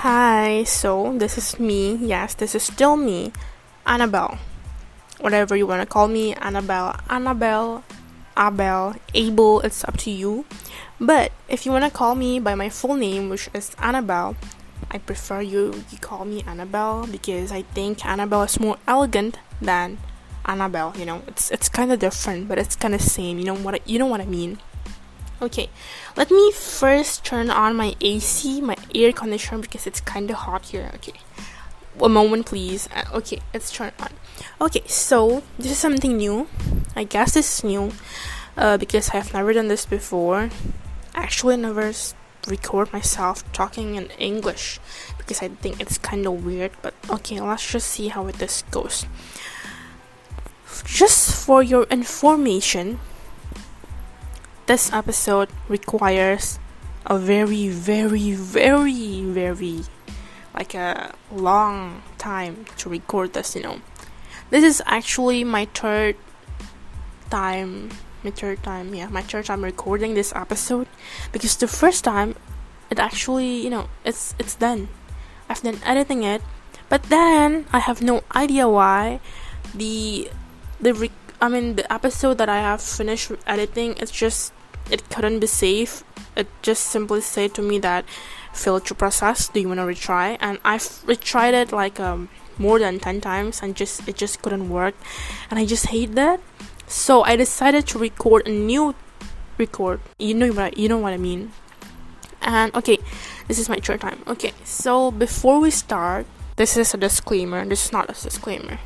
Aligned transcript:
Hi, 0.00 0.64
so 0.64 1.12
this 1.18 1.36
is 1.36 1.60
me. 1.60 1.92
Yes, 1.96 2.32
this 2.32 2.54
is 2.54 2.62
still 2.62 2.96
me, 2.96 3.32
Annabelle. 3.84 4.38
Whatever 5.20 5.54
you 5.56 5.66
want 5.66 5.82
to 5.82 5.86
call 5.86 6.08
me, 6.08 6.32
Annabelle, 6.36 6.96
Annabelle, 7.10 7.84
Abel, 8.34 8.94
Abel, 9.12 9.60
it's 9.60 9.84
up 9.84 9.98
to 9.98 10.10
you. 10.10 10.46
But 10.98 11.32
if 11.50 11.66
you 11.66 11.72
want 11.72 11.84
to 11.84 11.90
call 11.90 12.14
me 12.14 12.40
by 12.40 12.54
my 12.54 12.70
full 12.70 12.94
name, 12.94 13.28
which 13.28 13.50
is 13.52 13.76
Annabelle, 13.78 14.36
I 14.90 14.96
prefer 14.96 15.42
you 15.42 15.84
you 15.90 15.98
call 15.98 16.24
me 16.24 16.42
Annabelle 16.46 17.06
because 17.06 17.52
I 17.52 17.60
think 17.60 18.02
Annabelle 18.06 18.44
is 18.44 18.58
more 18.58 18.78
elegant 18.88 19.36
than 19.60 19.98
Annabelle. 20.46 20.94
You 20.96 21.04
know, 21.04 21.22
it's 21.26 21.50
it's 21.50 21.68
kind 21.68 21.92
of 21.92 21.98
different, 21.98 22.48
but 22.48 22.56
it's 22.56 22.74
kind 22.74 22.94
of 22.94 23.02
same. 23.02 23.38
You 23.38 23.44
know 23.44 23.56
what 23.56 23.74
I, 23.74 23.80
you 23.84 23.98
know 23.98 24.06
what 24.06 24.22
I 24.22 24.24
mean? 24.24 24.60
Okay, 25.42 25.70
let 26.18 26.30
me 26.30 26.52
first 26.52 27.24
turn 27.24 27.48
on 27.48 27.74
my 27.74 27.94
AC, 28.02 28.60
my 28.60 28.76
air 28.94 29.10
conditioner 29.10 29.62
because 29.62 29.86
it's 29.86 30.00
kind 30.00 30.30
of 30.30 30.36
hot 30.36 30.66
here. 30.66 30.90
Okay, 30.96 31.14
a 31.98 32.08
moment 32.10 32.44
please. 32.44 32.90
Uh, 32.94 33.04
okay, 33.14 33.40
let's 33.54 33.72
turn 33.72 33.92
on. 33.98 34.12
Okay, 34.60 34.82
so 34.86 35.42
this 35.58 35.72
is 35.72 35.78
something 35.78 36.18
new. 36.18 36.46
I 36.94 37.04
guess 37.04 37.32
this 37.32 37.58
is 37.58 37.64
new 37.64 37.92
uh, 38.56 38.76
because 38.76 39.10
I've 39.14 39.32
never 39.32 39.54
done 39.54 39.68
this 39.68 39.86
before. 39.86 40.50
Actually, 41.14 41.56
never 41.56 41.90
record 42.46 42.92
myself 42.92 43.50
talking 43.52 43.94
in 43.94 44.10
English 44.18 44.78
because 45.16 45.42
I 45.42 45.48
think 45.48 45.80
it's 45.80 45.96
kind 45.96 46.26
of 46.26 46.44
weird. 46.44 46.72
But 46.82 46.92
okay, 47.08 47.40
let's 47.40 47.64
just 47.72 47.88
see 47.88 48.08
how 48.08 48.24
this 48.30 48.62
goes. 48.70 49.06
Just 50.84 51.46
for 51.46 51.62
your 51.62 51.84
information, 51.84 53.00
this 54.70 54.92
episode 54.92 55.50
requires 55.66 56.60
a 57.04 57.18
very, 57.18 57.66
very, 57.66 58.30
very, 58.30 59.20
very 59.26 59.82
like 60.54 60.78
a 60.78 61.12
long 61.34 62.00
time 62.18 62.64
to 62.78 62.88
record 62.88 63.32
this, 63.32 63.56
you 63.56 63.62
know. 63.62 63.82
This 64.50 64.62
is 64.62 64.80
actually 64.86 65.42
my 65.42 65.66
third 65.74 66.14
time, 67.30 67.90
my 68.22 68.30
third 68.30 68.62
time, 68.62 68.94
yeah, 68.94 69.08
my 69.08 69.22
third 69.22 69.46
time 69.46 69.64
recording 69.64 70.14
this 70.14 70.32
episode 70.36 70.86
because 71.32 71.56
the 71.56 71.66
first 71.66 72.04
time 72.04 72.36
it 72.90 73.00
actually, 73.00 73.58
you 73.58 73.70
know, 73.70 73.90
it's 74.04 74.38
it's 74.38 74.54
done. 74.54 74.86
I've 75.48 75.66
done 75.66 75.82
editing 75.82 76.22
it, 76.22 76.42
but 76.88 77.10
then 77.10 77.66
I 77.72 77.80
have 77.80 78.02
no 78.06 78.22
idea 78.36 78.68
why 78.68 79.18
the 79.74 80.30
the 80.78 80.94
re- 80.94 81.18
I 81.42 81.48
mean 81.48 81.74
the 81.74 81.90
episode 81.92 82.38
that 82.38 82.48
I 82.48 82.62
have 82.62 82.80
finished 82.80 83.32
editing 83.50 83.98
it's 83.98 84.14
just 84.14 84.54
it 84.90 85.08
couldn't 85.10 85.40
be 85.40 85.46
safe. 85.46 86.04
It 86.36 86.48
just 86.62 86.84
simply 86.84 87.20
said 87.20 87.54
to 87.54 87.62
me 87.62 87.78
that 87.80 88.04
failed 88.52 88.86
to 88.86 88.94
process. 88.94 89.48
Do 89.48 89.60
you 89.60 89.68
want 89.68 89.80
to 89.80 89.86
retry? 89.86 90.36
And 90.40 90.58
I've 90.64 90.82
retried 91.06 91.52
it 91.52 91.72
like 91.72 92.00
um 92.00 92.28
more 92.58 92.78
than 92.78 92.98
10 92.98 93.20
times 93.22 93.62
and 93.62 93.74
just 93.74 94.06
it 94.06 94.16
just 94.16 94.42
couldn't 94.42 94.68
work 94.68 94.94
and 95.50 95.58
I 95.58 95.64
just 95.64 95.86
hate 95.86 96.14
that. 96.14 96.40
So 96.86 97.22
I 97.22 97.36
decided 97.36 97.86
to 97.88 97.98
record 97.98 98.46
a 98.46 98.50
new 98.50 98.94
record. 99.56 100.00
You 100.18 100.34
know 100.34 100.48
what 100.48 100.58
I, 100.58 100.72
you 100.76 100.88
know 100.88 100.98
what 100.98 101.12
I 101.12 101.16
mean. 101.16 101.52
And 102.42 102.74
okay, 102.74 102.98
this 103.48 103.58
is 103.58 103.68
my 103.68 103.76
third 103.76 104.00
time. 104.00 104.22
Okay, 104.26 104.52
so 104.64 105.10
before 105.10 105.60
we 105.60 105.70
start, 105.70 106.26
this 106.56 106.76
is 106.76 106.92
a 106.94 106.96
disclaimer. 106.96 107.64
This 107.64 107.86
is 107.86 107.92
not 107.92 108.10
a 108.10 108.12
disclaimer. 108.12 108.78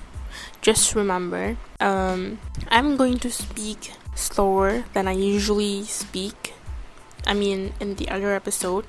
Just 0.61 0.95
remember, 0.95 1.57
um, 1.81 2.39
I'm 2.69 2.97
going 2.97 3.19
to 3.19 3.31
speak 3.31 3.93
slower 4.15 4.85
than 4.93 5.09
I 5.09 5.13
usually 5.13 5.85
speak. 5.85 6.55
I 7.27 7.33
mean, 7.33 7.73
in 7.81 7.95
the 7.95 8.09
other 8.11 8.35
episode, 8.35 8.85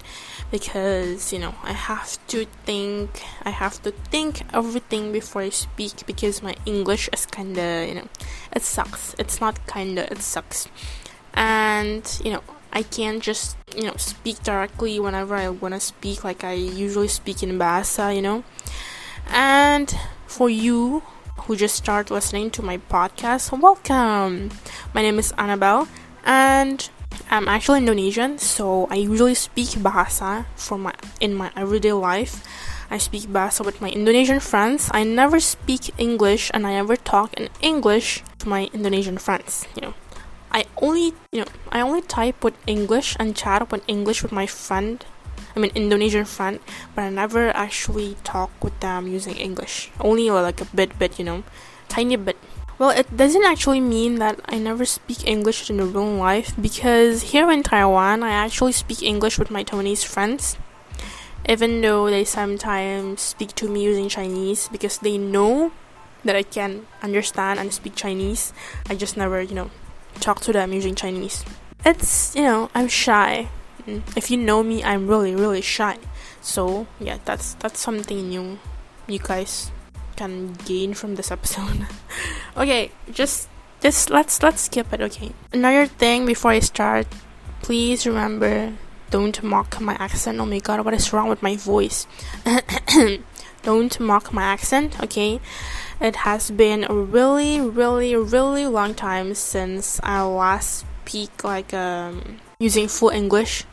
because 0.51 1.31
you 1.31 1.39
know 1.39 1.55
I 1.63 1.71
have 1.71 2.19
to 2.27 2.45
think. 2.65 3.23
I 3.43 3.51
have 3.51 3.81
to 3.83 3.91
think 3.91 4.43
everything 4.53 5.11
before 5.11 5.43
I 5.43 5.49
speak 5.49 6.05
because 6.05 6.43
my 6.43 6.55
English 6.65 7.09
is 7.13 7.25
kinda, 7.25 7.85
you 7.87 7.95
know, 7.95 8.07
it 8.51 8.63
sucks. 8.63 9.15
It's 9.17 9.39
not 9.39 9.65
kinda, 9.67 10.11
it 10.11 10.21
sucks. 10.21 10.67
And 11.33 12.03
you 12.23 12.31
know, 12.33 12.43
I 12.73 12.83
can't 12.83 13.23
just 13.23 13.55
you 13.75 13.83
know 13.83 13.95
speak 13.97 14.43
directly 14.43 14.99
whenever 14.99 15.35
I 15.35 15.49
wanna 15.49 15.79
speak 15.79 16.23
like 16.23 16.43
I 16.43 16.53
usually 16.53 17.07
speak 17.07 17.41
in 17.41 17.57
Bahasa, 17.57 18.13
you 18.13 18.21
know. 18.21 18.43
And 19.31 19.95
for 20.27 20.49
you 20.49 21.03
who 21.37 21.55
just 21.55 21.75
start 21.75 22.09
listening 22.09 22.49
to 22.51 22.61
my 22.61 22.77
podcast, 22.77 23.51
welcome. 23.59 24.49
My 24.93 25.01
name 25.01 25.19
is 25.19 25.33
Annabelle 25.37 25.87
and 26.25 26.89
I'm 27.29 27.47
actually 27.47 27.79
Indonesian, 27.79 28.37
so 28.37 28.87
I 28.89 28.95
usually 28.95 29.35
speak 29.35 29.69
Bahasa 29.79 30.45
for 30.55 30.77
my 30.77 30.93
in 31.19 31.33
my 31.35 31.51
everyday 31.55 31.93
life. 31.93 32.43
I 32.89 32.97
speak 32.97 33.23
Bahasa 33.23 33.65
with 33.65 33.81
my 33.81 33.89
Indonesian 33.89 34.39
friends. 34.39 34.89
I 34.93 35.03
never 35.03 35.39
speak 35.39 35.93
English 35.97 36.51
and 36.53 36.65
I 36.65 36.73
never 36.73 36.95
talk 36.95 37.33
in 37.33 37.49
English 37.61 38.23
to 38.39 38.49
my 38.49 38.69
Indonesian 38.73 39.17
friends, 39.17 39.67
you 39.75 39.81
know. 39.81 39.93
I 40.51 40.65
only, 40.81 41.13
you 41.31 41.41
know, 41.41 41.51
I 41.71 41.81
only 41.81 42.01
type 42.01 42.43
with 42.43 42.55
English 42.65 43.17
and 43.19 43.35
chat 43.35 43.71
with 43.71 43.83
English 43.87 44.23
with 44.23 44.31
my 44.31 44.47
friend 44.47 45.03
I 45.55 45.59
mean 45.59 45.71
Indonesian 45.73 46.25
friend, 46.25 46.59
but 46.93 47.03
I 47.03 47.09
never 47.09 47.49
actually 47.55 48.17
talk 48.23 48.51
with 48.63 48.77
them 48.81 49.07
using 49.07 49.35
English. 49.35 49.91
Only 49.99 50.29
uh, 50.29 50.41
like 50.41 50.59
a 50.59 50.65
bit, 50.65 50.99
bit, 50.99 51.17
you 51.17 51.25
know, 51.25 51.43
tiny 51.87 52.15
bit. 52.17 52.37
Well, 52.77 52.89
it 52.89 53.15
doesn't 53.15 53.45
actually 53.45 53.79
mean 53.79 54.19
that 54.19 54.41
I 54.45 54.57
never 54.57 54.83
speak 54.83 55.25
English 55.25 55.69
in 55.69 55.77
the 55.77 55.85
real 55.85 56.11
life 56.19 56.51
because 56.59 57.31
here 57.31 57.49
in 57.49 57.63
Taiwan, 57.63 58.21
I 58.21 58.31
actually 58.31 58.73
speak 58.73 59.01
English 59.01 59.39
with 59.39 59.49
my 59.49 59.63
Taiwanese 59.63 60.03
friends. 60.03 60.57
Even 61.47 61.79
though 61.79 62.09
they 62.09 62.25
sometimes 62.25 63.21
speak 63.21 63.55
to 63.55 63.69
me 63.69 63.83
using 63.83 64.09
Chinese 64.09 64.67
because 64.67 64.97
they 64.97 65.17
know 65.17 65.71
that 66.25 66.35
I 66.35 66.43
can 66.43 66.87
understand 67.01 67.59
and 67.59 67.71
speak 67.71 67.95
Chinese, 67.95 68.51
I 68.89 68.95
just 68.95 69.15
never, 69.15 69.41
you 69.41 69.55
know, 69.55 69.69
talk 70.19 70.41
to 70.41 70.51
them 70.51 70.73
using 70.73 70.95
Chinese. 70.95 71.45
It's, 71.85 72.35
you 72.35 72.41
know, 72.41 72.69
I'm 72.73 72.89
shy 72.89 73.47
if 74.15 74.31
you 74.31 74.37
know 74.37 74.63
me 74.63 74.83
i'm 74.83 75.07
really 75.07 75.35
really 75.35 75.61
shy. 75.61 75.97
So 76.41 76.87
yeah 76.99 77.17
that's 77.25 77.53
that's 77.55 77.79
something 77.79 78.29
new 78.29 78.59
you 79.07 79.19
guys 79.19 79.71
can 80.15 80.53
gain 80.65 80.93
from 80.93 81.15
this 81.15 81.31
episode. 81.31 81.87
Okay 82.57 82.91
just 83.11 83.49
just 83.81 84.09
let's 84.09 84.41
let's 84.41 84.61
skip 84.61 84.93
it 84.93 85.01
okay. 85.01 85.31
Another 85.51 85.85
thing 85.87 86.25
before 86.25 86.51
i 86.51 86.59
start 86.59 87.07
please 87.61 88.07
remember 88.07 88.73
don't 89.09 89.41
mock 89.43 89.79
my 89.81 89.93
accent. 89.95 90.39
Oh 90.39 90.45
my 90.45 90.59
god 90.59 90.85
what 90.85 90.93
is 90.93 91.11
wrong 91.13 91.27
with 91.29 91.41
my 91.43 91.55
voice? 91.55 92.07
Don't 93.63 93.99
mock 93.99 94.31
my 94.31 94.43
accent 94.43 95.01
okay? 95.01 95.39
It 95.99 96.17
has 96.17 96.51
been 96.51 96.85
a 96.87 96.93
really 96.93 97.59
really 97.59 98.15
really 98.15 98.65
long 98.67 98.93
time 98.93 99.33
since 99.33 99.99
i 100.03 100.21
last 100.21 100.85
speak 101.05 101.43
like 101.43 101.73
um 101.73 102.37
using 102.59 102.87
full 102.87 103.09
english 103.09 103.63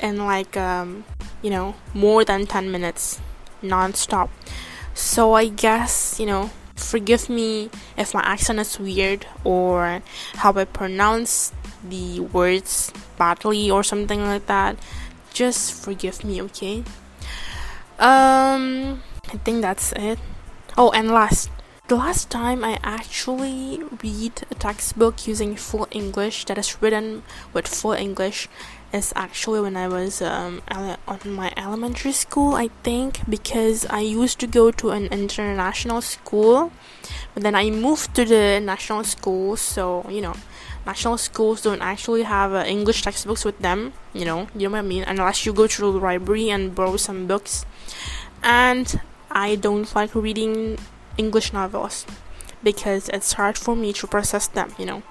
in 0.00 0.24
like 0.26 0.56
um, 0.56 1.04
you 1.42 1.50
know 1.50 1.74
more 1.94 2.24
than 2.24 2.46
10 2.46 2.70
minutes 2.70 3.20
non-stop. 3.62 4.30
So 4.94 5.34
i 5.34 5.48
guess 5.48 6.18
you 6.18 6.26
know 6.26 6.50
forgive 6.74 7.28
me 7.28 7.70
if 7.96 8.14
my 8.14 8.22
accent 8.22 8.58
is 8.60 8.78
weird 8.78 9.26
or 9.44 10.02
how 10.36 10.52
i 10.52 10.64
pronounce 10.64 11.52
the 11.82 12.20
words 12.20 12.92
badly 13.16 13.70
or 13.70 13.82
something 13.82 14.24
like 14.24 14.46
that. 14.46 14.76
Just 15.32 15.84
forgive 15.84 16.24
me 16.24 16.42
okay? 16.42 16.84
Um 17.98 19.02
i 19.28 19.36
think 19.44 19.62
that's 19.62 19.92
it. 19.92 20.18
Oh 20.76 20.90
and 20.90 21.10
last 21.10 21.50
the 21.88 21.96
last 21.96 22.28
time 22.28 22.62
I 22.64 22.78
actually 22.82 23.80
read 24.02 24.42
a 24.50 24.54
textbook 24.54 25.26
using 25.26 25.56
full 25.56 25.88
English 25.90 26.44
that 26.44 26.58
is 26.58 26.82
written 26.82 27.22
with 27.54 27.66
full 27.66 27.92
English 27.92 28.46
is 28.92 29.12
actually 29.14 29.60
when 29.60 29.76
I 29.76 29.88
was 29.88 30.22
um, 30.22 30.62
on 30.70 31.18
my 31.26 31.52
elementary 31.56 32.12
school, 32.12 32.54
I 32.54 32.68
think, 32.82 33.20
because 33.28 33.84
I 33.86 34.00
used 34.00 34.38
to 34.40 34.46
go 34.46 34.70
to 34.70 34.90
an 34.90 35.06
international 35.06 36.00
school, 36.00 36.72
but 37.34 37.42
then 37.42 37.54
I 37.54 37.70
moved 37.70 38.14
to 38.14 38.24
the 38.24 38.60
national 38.60 39.04
school, 39.04 39.56
so 39.56 40.06
you 40.08 40.20
know, 40.20 40.34
national 40.86 41.18
schools 41.18 41.62
don't 41.62 41.82
actually 41.82 42.22
have 42.22 42.52
uh, 42.52 42.64
English 42.66 43.02
textbooks 43.02 43.44
with 43.44 43.58
them, 43.58 43.92
you 44.14 44.24
know, 44.24 44.48
you 44.54 44.68
know 44.68 44.72
what 44.72 44.78
I 44.78 44.88
mean, 44.88 45.04
unless 45.06 45.44
you 45.44 45.52
go 45.52 45.66
to 45.66 45.80
the 45.80 45.98
library 45.98 46.48
and 46.50 46.74
borrow 46.74 46.96
some 46.96 47.26
books. 47.26 47.66
And 48.42 49.00
I 49.30 49.56
don't 49.56 49.94
like 49.94 50.14
reading 50.14 50.78
English 51.18 51.52
novels 51.52 52.06
because 52.62 53.08
it's 53.10 53.34
hard 53.34 53.58
for 53.58 53.76
me 53.76 53.92
to 53.94 54.06
process 54.06 54.46
them, 54.46 54.74
you 54.78 54.86
know 54.86 55.02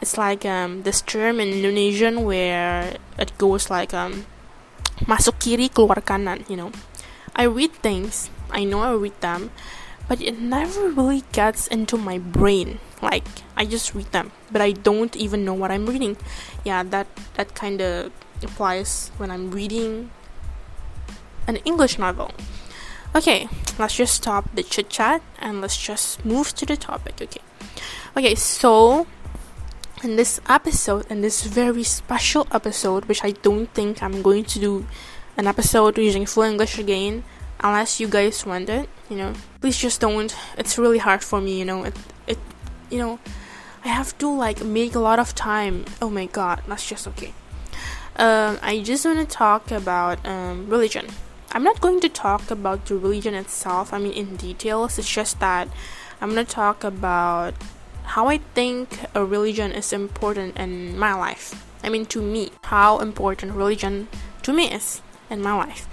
it's 0.00 0.16
like 0.16 0.44
um, 0.44 0.82
this 0.82 1.00
term 1.02 1.40
in 1.40 1.48
Indonesian 1.48 2.24
where 2.24 2.96
it 3.18 3.36
goes 3.38 3.70
like 3.70 3.94
um, 3.94 4.26
masuk 5.04 5.38
kiri 5.40 5.68
keluar 5.68 6.00
kanan 6.04 6.48
you 6.48 6.56
know 6.56 6.72
I 7.36 7.44
read 7.44 7.72
things 7.84 8.28
I 8.50 8.64
know 8.64 8.80
I 8.80 8.92
read 8.92 9.16
them 9.20 9.52
but 10.08 10.20
it 10.20 10.40
never 10.40 10.90
really 10.90 11.22
gets 11.32 11.68
into 11.68 11.96
my 11.96 12.18
brain 12.18 12.80
like 13.00 13.24
I 13.56 13.64
just 13.64 13.94
read 13.94 14.10
them 14.12 14.32
but 14.50 14.60
I 14.60 14.72
don't 14.72 15.14
even 15.16 15.44
know 15.44 15.54
what 15.54 15.70
I'm 15.70 15.86
reading 15.86 16.16
yeah 16.64 16.82
that 16.82 17.06
that 17.36 17.54
kind 17.54 17.80
of 17.80 18.12
applies 18.42 19.10
when 19.16 19.30
I'm 19.30 19.50
reading 19.50 20.10
an 21.46 21.56
English 21.64 21.98
novel. 21.98 22.30
Okay, 23.14 23.48
let's 23.78 23.96
just 23.96 24.14
stop 24.14 24.54
the 24.54 24.62
chit 24.62 24.88
chat 24.88 25.22
and 25.40 25.60
let's 25.60 25.76
just 25.76 26.24
move 26.24 26.54
to 26.54 26.64
the 26.66 26.76
topic. 26.76 27.20
Okay, 27.20 27.42
okay, 28.16 28.34
so 28.34 29.06
in 30.02 30.16
this 30.16 30.40
episode, 30.48 31.06
in 31.10 31.20
this 31.20 31.44
very 31.44 31.82
special 31.82 32.46
episode, 32.52 33.04
which 33.04 33.24
I 33.24 33.32
don't 33.32 33.66
think 33.74 34.02
I'm 34.02 34.22
going 34.22 34.44
to 34.44 34.58
do 34.58 34.86
an 35.36 35.46
episode 35.46 35.98
using 35.98 36.26
full 36.26 36.44
English 36.44 36.78
again, 36.78 37.24
unless 37.60 38.00
you 38.00 38.08
guys 38.08 38.46
want 38.46 38.68
it, 38.68 38.88
you 39.08 39.16
know, 39.16 39.34
please 39.60 39.76
just 39.76 40.00
don't. 40.00 40.34
It's 40.56 40.78
really 40.78 40.98
hard 40.98 41.22
for 41.22 41.40
me, 41.40 41.58
you 41.58 41.64
know. 41.64 41.84
It, 41.84 41.94
it, 42.26 42.38
you 42.90 42.98
know, 42.98 43.18
I 43.84 43.88
have 43.88 44.16
to 44.18 44.28
like 44.28 44.64
make 44.64 44.94
a 44.94 45.00
lot 45.00 45.18
of 45.18 45.34
time. 45.34 45.84
Oh 46.00 46.10
my 46.10 46.26
god, 46.26 46.62
that's 46.66 46.88
just 46.88 47.06
okay. 47.08 47.34
Um, 48.16 48.58
I 48.62 48.80
just 48.80 49.04
want 49.04 49.18
to 49.18 49.26
talk 49.26 49.70
about 49.70 50.24
um, 50.26 50.68
religion. 50.68 51.06
I'm 51.52 51.64
not 51.64 51.80
going 51.80 52.00
to 52.00 52.08
talk 52.08 52.50
about 52.50 52.86
the 52.86 52.96
religion 52.96 53.34
itself. 53.34 53.92
I 53.92 53.98
mean, 53.98 54.12
in 54.12 54.36
details. 54.36 54.98
It's 54.98 55.10
just 55.10 55.40
that 55.40 55.68
I'm 56.20 56.30
gonna 56.30 56.44
talk 56.44 56.84
about 56.84 57.54
how 58.10 58.26
I 58.26 58.38
think 58.58 58.98
a 59.14 59.24
religion 59.24 59.70
is 59.70 59.92
important 59.92 60.56
in 60.56 60.98
my 60.98 61.14
life. 61.14 61.54
I 61.84 61.88
mean, 61.88 62.06
to 62.06 62.20
me, 62.20 62.50
how 62.64 62.98
important 62.98 63.52
religion 63.52 64.08
to 64.42 64.52
me 64.52 64.68
is 64.68 65.00
in 65.30 65.40
my 65.40 65.56
life. 65.56 65.86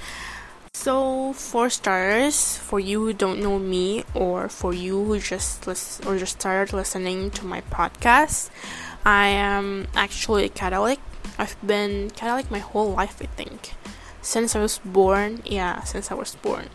So, 0.74 1.34
for 1.34 1.70
starters, 1.70 2.58
for 2.58 2.80
you 2.80 3.06
who 3.06 3.14
don't 3.14 3.40
know 3.40 3.60
me, 3.60 4.04
or 4.16 4.50
for 4.50 4.74
you 4.74 5.04
who 5.04 5.20
just 5.20 5.68
or 6.08 6.18
just 6.18 6.42
started 6.42 6.74
listening 6.74 7.30
to 7.38 7.46
my 7.46 7.62
podcast, 7.70 8.50
I 9.06 9.28
am 9.28 9.88
actually 9.96 10.46
a 10.46 10.50
Catholic. 10.50 11.00
I've 11.38 11.56
been 11.62 12.10
Catholic 12.10 12.50
my 12.50 12.60
whole 12.60 12.94
life, 12.94 13.22
I 13.22 13.28
think, 13.38 13.74
since 14.24 14.56
I 14.56 14.60
was 14.60 14.80
born. 14.84 15.44
Yeah, 15.46 15.84
since 15.84 16.10
I 16.10 16.16
was 16.16 16.34
born. 16.36 16.70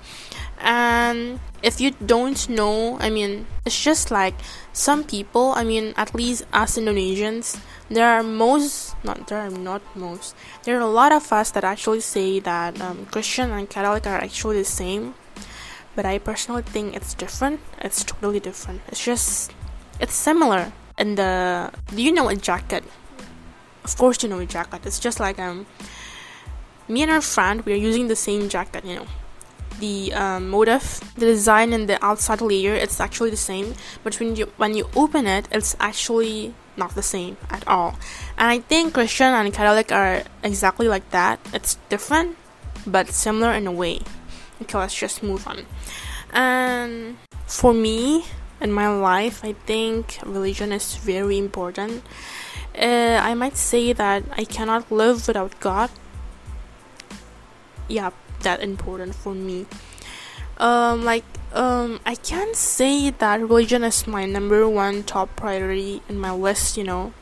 And 0.63 1.41
if 1.63 1.81
you 1.81 1.91
don't 2.07 2.49
know, 2.49 2.97
I 3.01 3.11
mean, 3.11 3.47
it's 3.67 3.83
just 3.83 4.11
like 4.11 4.35
some 4.73 5.05
people. 5.05 5.53
I 5.57 5.65
mean, 5.65 5.93
at 5.97 6.15
least 6.15 6.45
us 6.53 6.79
Indonesians, 6.79 7.61
there 7.91 8.09
are 8.09 8.23
most 8.23 8.95
not 9.05 9.27
there 9.27 9.39
are 9.39 9.51
not 9.51 9.83
most 9.95 10.35
there 10.63 10.77
are 10.79 10.81
a 10.81 10.87
lot 10.87 11.13
of 11.13 11.31
us 11.33 11.51
that 11.51 11.65
actually 11.65 12.01
say 12.01 12.39
that 12.41 12.81
um, 12.81 13.05
christian 13.07 13.51
and 13.51 13.69
catholic 13.69 14.07
are 14.07 14.17
actually 14.17 14.57
the 14.59 14.65
same. 14.65 15.15
But 15.95 16.07
i 16.07 16.19
personally 16.19 16.63
think 16.63 16.97
it's 16.97 17.13
different. 17.13 17.61
It's 17.79 18.03
totally 18.03 18.41
different. 18.41 18.81
It's 18.89 19.05
just 19.05 19.53
it's 20.01 20.15
similar. 20.15 20.73
And 20.97 21.19
the 21.19 21.71
do 21.95 22.03
you 22.03 22.13
know 22.13 22.29
a 22.29 22.35
jacket? 22.35 22.83
Of 23.85 23.99
course 23.99 24.23
you 24.23 24.31
know 24.31 24.39
a 24.39 24.47
jacket. 24.47 24.87
It's 24.87 24.99
just 24.99 25.21
like 25.21 25.39
um 25.39 25.67
me 26.89 27.03
and 27.03 27.11
our 27.11 27.21
friend 27.21 27.61
we 27.67 27.75
are 27.75 27.83
using 27.91 28.09
the 28.09 28.17
same 28.17 28.49
jacket 28.49 28.85
you 28.85 28.97
know 28.97 29.07
the 29.81 30.13
um, 30.13 30.51
motif, 30.51 31.01
the 31.15 31.27
design, 31.27 31.73
and 31.73 31.89
the 31.89 32.03
outside 32.05 32.41
layer, 32.41 32.75
it's 32.75 33.01
actually 33.01 33.31
the 33.31 33.37
same. 33.37 33.75
But 34.03 34.19
when 34.19 34.37
you 34.37 34.47
when 34.57 34.75
you 34.75 34.89
open 34.97 35.27
it, 35.27 35.49
it's 35.51 35.77
actually 35.81 36.55
not 36.77 36.95
the 36.95 37.03
same 37.03 37.37
at 37.51 37.67
all. 37.69 37.99
And 38.39 38.49
I 38.49 38.61
think 38.61 38.95
Christian 38.95 39.29
and 39.29 39.53
Catholic 39.53 39.93
are 39.93 40.23
exactly 40.43 40.89
like 40.89 41.11
that. 41.11 41.41
It's 41.53 41.77
different, 41.89 42.37
but 42.87 43.09
similar 43.09 43.53
in 43.53 43.67
a 43.67 43.73
way. 43.73 44.01
Okay, 44.63 44.79
let's 44.79 44.95
just 44.95 45.23
move 45.23 45.47
on. 45.47 45.67
And 46.33 47.19
for 47.47 47.75
me, 47.75 48.25
in 48.61 48.73
my 48.73 48.89
life, 48.89 49.45
I 49.45 49.53
think 49.53 50.19
religion 50.25 50.73
is 50.73 50.97
very 50.97 51.37
important. 51.37 52.03
Uh, 52.79 53.21
I 53.21 53.35
might 53.35 53.57
say 53.57 53.93
that 53.93 54.25
I 54.37 54.45
cannot 54.45 54.91
live 54.91 55.27
without 55.27 55.59
God. 55.61 55.91
Yeah, 57.89 58.11
that 58.43 58.61
important 58.61 59.15
for 59.15 59.35
me. 59.35 59.67
Um, 60.59 61.05
like 61.05 61.25
um, 61.53 62.01
I 62.07 62.15
can't 62.15 62.57
say 62.57 63.11
that 63.11 63.41
religion 63.41 63.85
is 63.85 64.07
my 64.07 64.25
number 64.25 64.69
one 64.69 65.03
top 65.03 65.35
priority 65.37 66.03
in 66.09 66.19
my 66.19 66.33
list, 66.33 66.77
you 66.77 66.85
know. 66.85 67.13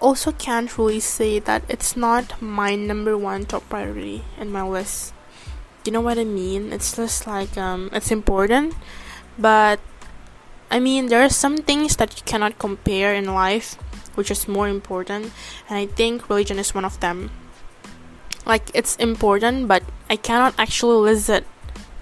Also, 0.00 0.30
can't 0.32 0.76
really 0.76 1.00
say 1.00 1.38
that 1.38 1.62
it's 1.68 1.96
not 1.96 2.42
my 2.42 2.74
number 2.74 3.16
one 3.16 3.46
top 3.46 3.66
priority 3.68 4.24
in 4.38 4.52
my 4.52 4.62
list. 4.62 5.14
You 5.86 5.92
know 5.92 6.00
what 6.00 6.18
I 6.18 6.24
mean? 6.24 6.72
It's 6.72 6.96
just 6.96 7.26
like 7.26 7.56
um, 7.56 7.88
it's 7.92 8.10
important, 8.10 8.74
but 9.38 9.80
I 10.70 10.80
mean 10.80 11.06
there 11.06 11.22
are 11.22 11.30
some 11.30 11.58
things 11.58 11.96
that 11.96 12.18
you 12.18 12.22
cannot 12.26 12.58
compare 12.58 13.14
in 13.14 13.32
life, 13.32 13.74
which 14.16 14.30
is 14.30 14.48
more 14.48 14.68
important, 14.68 15.32
and 15.70 15.78
I 15.78 15.86
think 15.86 16.28
religion 16.28 16.58
is 16.58 16.74
one 16.74 16.84
of 16.84 17.00
them. 17.00 17.30
Like 18.46 18.70
it's 18.72 18.96
important, 18.96 19.68
but 19.68 19.82
I 20.08 20.16
cannot 20.16 20.54
actually 20.56 21.10
list 21.10 21.28
it 21.28 21.44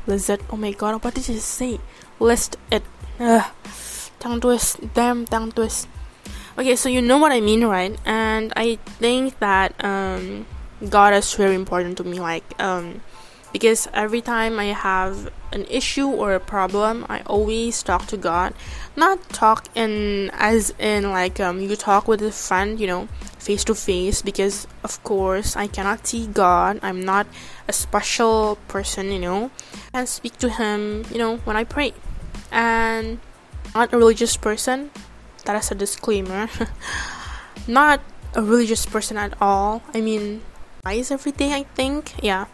Lizard. 0.07 0.41
Oh 0.51 0.57
my 0.57 0.73
god, 0.73 1.03
what 1.03 1.15
did 1.15 1.29
you 1.29 1.39
say? 1.41 1.81
List 2.21 2.57
it. 2.71 2.83
Ugh. 3.19 3.45
Tongue 4.19 4.41
twist. 4.41 4.81
Damn 4.95 5.25
tongue 5.25 5.53
twist. 5.53 5.89
Okay, 6.59 6.77
so 6.77 6.89
you 6.89 7.03
know 7.03 7.19
what 7.19 7.33
I 7.33 7.41
mean, 7.41 7.65
right? 7.65 7.97
And 8.05 8.53
I 8.57 8.77
think 9.01 9.39
that 9.41 9.75
um, 9.83 10.47
God 10.89 11.15
is 11.15 11.35
very 11.35 11.55
important 11.55 11.97
to 11.99 12.05
me. 12.05 12.21
Like, 12.21 12.45
um, 12.63 13.03
because 13.55 13.87
every 13.95 14.21
time 14.21 14.59
I 14.59 14.75
have 14.75 15.31
an 15.53 15.65
issue 15.71 16.09
or 16.09 16.35
a 16.35 16.41
problem, 16.41 17.07
I 17.09 17.21
always 17.21 17.85
talk 17.85 18.07
to 18.09 18.17
God. 18.17 18.53
Not 18.97 19.31
talk 19.31 19.69
in 19.77 20.33
as 20.35 20.75
in 20.77 21.13
like 21.13 21.39
um, 21.39 21.61
you 21.61 21.77
talk 21.77 22.09
with 22.09 22.21
a 22.21 22.33
friend, 22.33 22.81
you 22.81 22.89
know, 22.89 23.07
face 23.39 23.63
to 23.71 23.75
face. 23.77 24.23
Because 24.23 24.67
of 24.83 24.99
course 25.05 25.55
I 25.55 25.69
cannot 25.69 26.05
see 26.05 26.27
God. 26.27 26.81
I'm 26.83 27.07
not 27.07 27.29
a 27.69 27.73
special 27.73 28.59
person, 28.67 29.13
you 29.13 29.21
know, 29.21 29.53
and 29.95 30.09
speak 30.09 30.37
to 30.39 30.51
Him, 30.51 31.07
you 31.13 31.19
know, 31.19 31.37
when 31.47 31.55
I 31.55 31.63
pray. 31.63 31.95
And 32.51 33.21
not 33.73 33.95
a 33.95 33.97
religious 33.97 34.37
person. 34.37 34.91
That 35.47 35.55
is 35.55 35.71
a 35.71 35.77
disclaimer. 35.77 36.51
not 37.69 38.01
a 38.35 38.43
religious 38.43 38.85
person 38.85 39.17
at 39.17 39.39
all. 39.41 39.85
I 39.95 40.01
mean, 40.01 40.43
is 40.91 41.13
everything. 41.13 41.53
I 41.53 41.63
think. 41.79 42.19
Yeah 42.21 42.47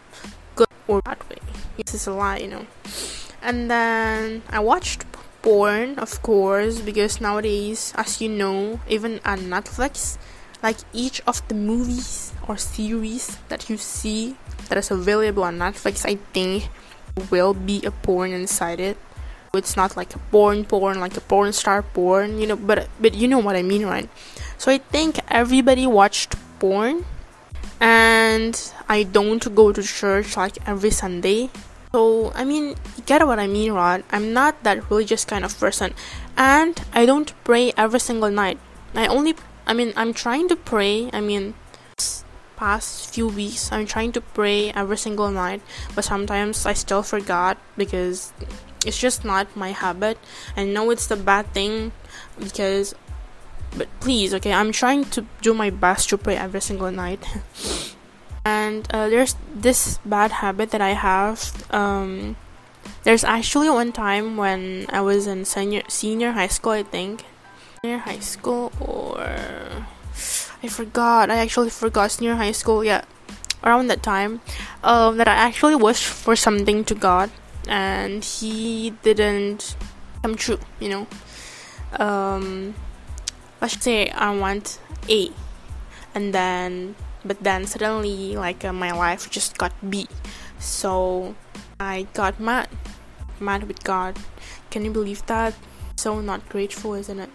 or 0.90 1.00
that 1.06 1.22
way. 1.30 1.38
This 1.78 1.94
is 1.94 2.06
a 2.06 2.12
lie, 2.12 2.38
you 2.38 2.48
know. 2.48 2.66
And 3.40 3.70
then 3.70 4.42
I 4.50 4.58
watched 4.58 5.06
porn, 5.40 5.98
of 5.98 6.20
course, 6.22 6.80
because 6.82 7.20
nowadays, 7.20 7.94
as 7.96 8.20
you 8.20 8.28
know, 8.28 8.80
even 8.88 9.20
on 9.24 9.46
Netflix, 9.46 10.18
like 10.62 10.76
each 10.92 11.22
of 11.26 11.46
the 11.48 11.54
movies 11.54 12.32
or 12.46 12.58
series 12.58 13.38
that 13.48 13.70
you 13.70 13.78
see 13.78 14.36
that 14.68 14.76
is 14.76 14.90
available 14.90 15.44
on 15.44 15.56
Netflix, 15.58 16.04
I 16.04 16.18
think 16.34 16.68
will 17.30 17.54
be 17.54 17.80
a 17.86 17.90
porn 17.90 18.32
inside 18.32 18.80
it. 18.80 18.98
It's 19.54 19.76
not 19.76 19.96
like 19.96 20.14
a 20.14 20.18
porn 20.30 20.64
porn, 20.64 21.00
like 21.00 21.16
a 21.16 21.20
porn 21.20 21.52
star 21.52 21.82
porn, 21.82 22.38
you 22.38 22.46
know, 22.46 22.56
but 22.56 22.88
but 23.00 23.14
you 23.14 23.26
know 23.26 23.38
what 23.38 23.56
I 23.56 23.62
mean, 23.62 23.86
right? 23.86 24.08
So 24.58 24.70
I 24.70 24.78
think 24.78 25.18
everybody 25.26 25.86
watched 25.86 26.36
porn 26.60 27.04
and 27.80 28.72
I 28.88 29.02
don't 29.04 29.54
go 29.54 29.72
to 29.72 29.82
church 29.82 30.36
like 30.36 30.58
every 30.66 30.90
Sunday. 30.90 31.50
So, 31.92 32.30
I 32.34 32.44
mean, 32.44 32.76
you 32.96 33.02
get 33.06 33.26
what 33.26 33.38
I 33.40 33.46
mean, 33.46 33.72
right? 33.72 34.04
I'm 34.12 34.32
not 34.32 34.62
that 34.62 34.90
religious 34.90 35.24
kind 35.24 35.44
of 35.44 35.58
person, 35.58 35.94
and 36.36 36.80
I 36.92 37.04
don't 37.06 37.32
pray 37.42 37.72
every 37.76 38.00
single 38.00 38.30
night. 38.30 38.58
I 38.94 39.06
only, 39.06 39.34
I 39.66 39.72
mean, 39.72 39.92
I'm 39.96 40.14
trying 40.14 40.48
to 40.48 40.56
pray. 40.56 41.10
I 41.12 41.20
mean, 41.20 41.54
past 42.56 43.12
few 43.14 43.26
weeks, 43.26 43.72
I'm 43.72 43.86
trying 43.86 44.12
to 44.12 44.20
pray 44.20 44.70
every 44.70 44.98
single 44.98 45.30
night, 45.30 45.62
but 45.94 46.04
sometimes 46.04 46.66
I 46.66 46.74
still 46.74 47.02
forgot 47.02 47.56
because 47.76 48.32
it's 48.84 48.98
just 48.98 49.24
not 49.24 49.56
my 49.56 49.72
habit. 49.72 50.18
I 50.56 50.64
know 50.64 50.90
it's 50.90 51.06
the 51.06 51.16
bad 51.16 51.52
thing 51.52 51.92
because 52.38 52.94
but 53.76 53.88
please 54.00 54.34
okay 54.34 54.52
i'm 54.52 54.72
trying 54.72 55.04
to 55.04 55.26
do 55.42 55.54
my 55.54 55.70
best 55.70 56.08
to 56.10 56.18
pray 56.18 56.36
every 56.36 56.60
single 56.60 56.90
night. 56.90 57.24
And 58.42 58.88
uh, 58.90 59.10
there's 59.10 59.36
this 59.54 60.00
bad 60.00 60.40
habit 60.40 60.70
that 60.70 60.80
i 60.80 60.96
have 60.96 61.52
um, 61.70 62.36
there's 63.04 63.22
actually 63.22 63.68
one 63.68 63.92
time 63.92 64.38
when 64.38 64.86
i 64.88 65.02
was 65.02 65.26
in 65.26 65.44
senior 65.44 65.82
senior 65.88 66.32
high 66.32 66.48
school 66.48 66.72
i 66.72 66.82
think. 66.82 67.24
Senior 67.84 67.98
high 67.98 68.24
school 68.24 68.72
or 68.80 69.20
i 70.62 70.68
forgot 70.68 71.28
i 71.30 71.36
actually 71.36 71.68
forgot 71.68 72.10
senior 72.12 72.36
high 72.36 72.52
school 72.52 72.82
yeah 72.82 73.04
around 73.62 73.88
that 73.88 74.02
time 74.02 74.40
um, 74.82 75.18
that 75.18 75.28
i 75.28 75.34
actually 75.36 75.76
wished 75.76 76.04
for 76.08 76.34
something 76.34 76.82
to 76.82 76.94
god 76.94 77.30
and 77.68 78.24
he 78.24 78.90
didn't 79.02 79.76
come 80.22 80.34
true 80.34 80.58
you 80.80 80.88
know. 80.88 81.06
Um, 81.98 82.74
let's 83.60 83.82
say 83.82 84.10
I 84.10 84.34
want 84.36 84.80
A, 85.08 85.30
and 86.14 86.34
then 86.34 86.94
but 87.24 87.42
then 87.42 87.66
suddenly 87.66 88.36
like 88.36 88.64
uh, 88.64 88.72
my 88.72 88.92
life 88.92 89.30
just 89.30 89.58
got 89.58 89.72
B, 89.88 90.08
so 90.58 91.34
I 91.78 92.06
got 92.14 92.40
mad, 92.40 92.68
mad 93.38 93.68
with 93.68 93.84
God. 93.84 94.18
Can 94.70 94.84
you 94.84 94.90
believe 94.90 95.24
that? 95.26 95.54
So 95.96 96.20
not 96.20 96.48
grateful, 96.48 96.94
isn't 96.94 97.18
it? 97.18 97.30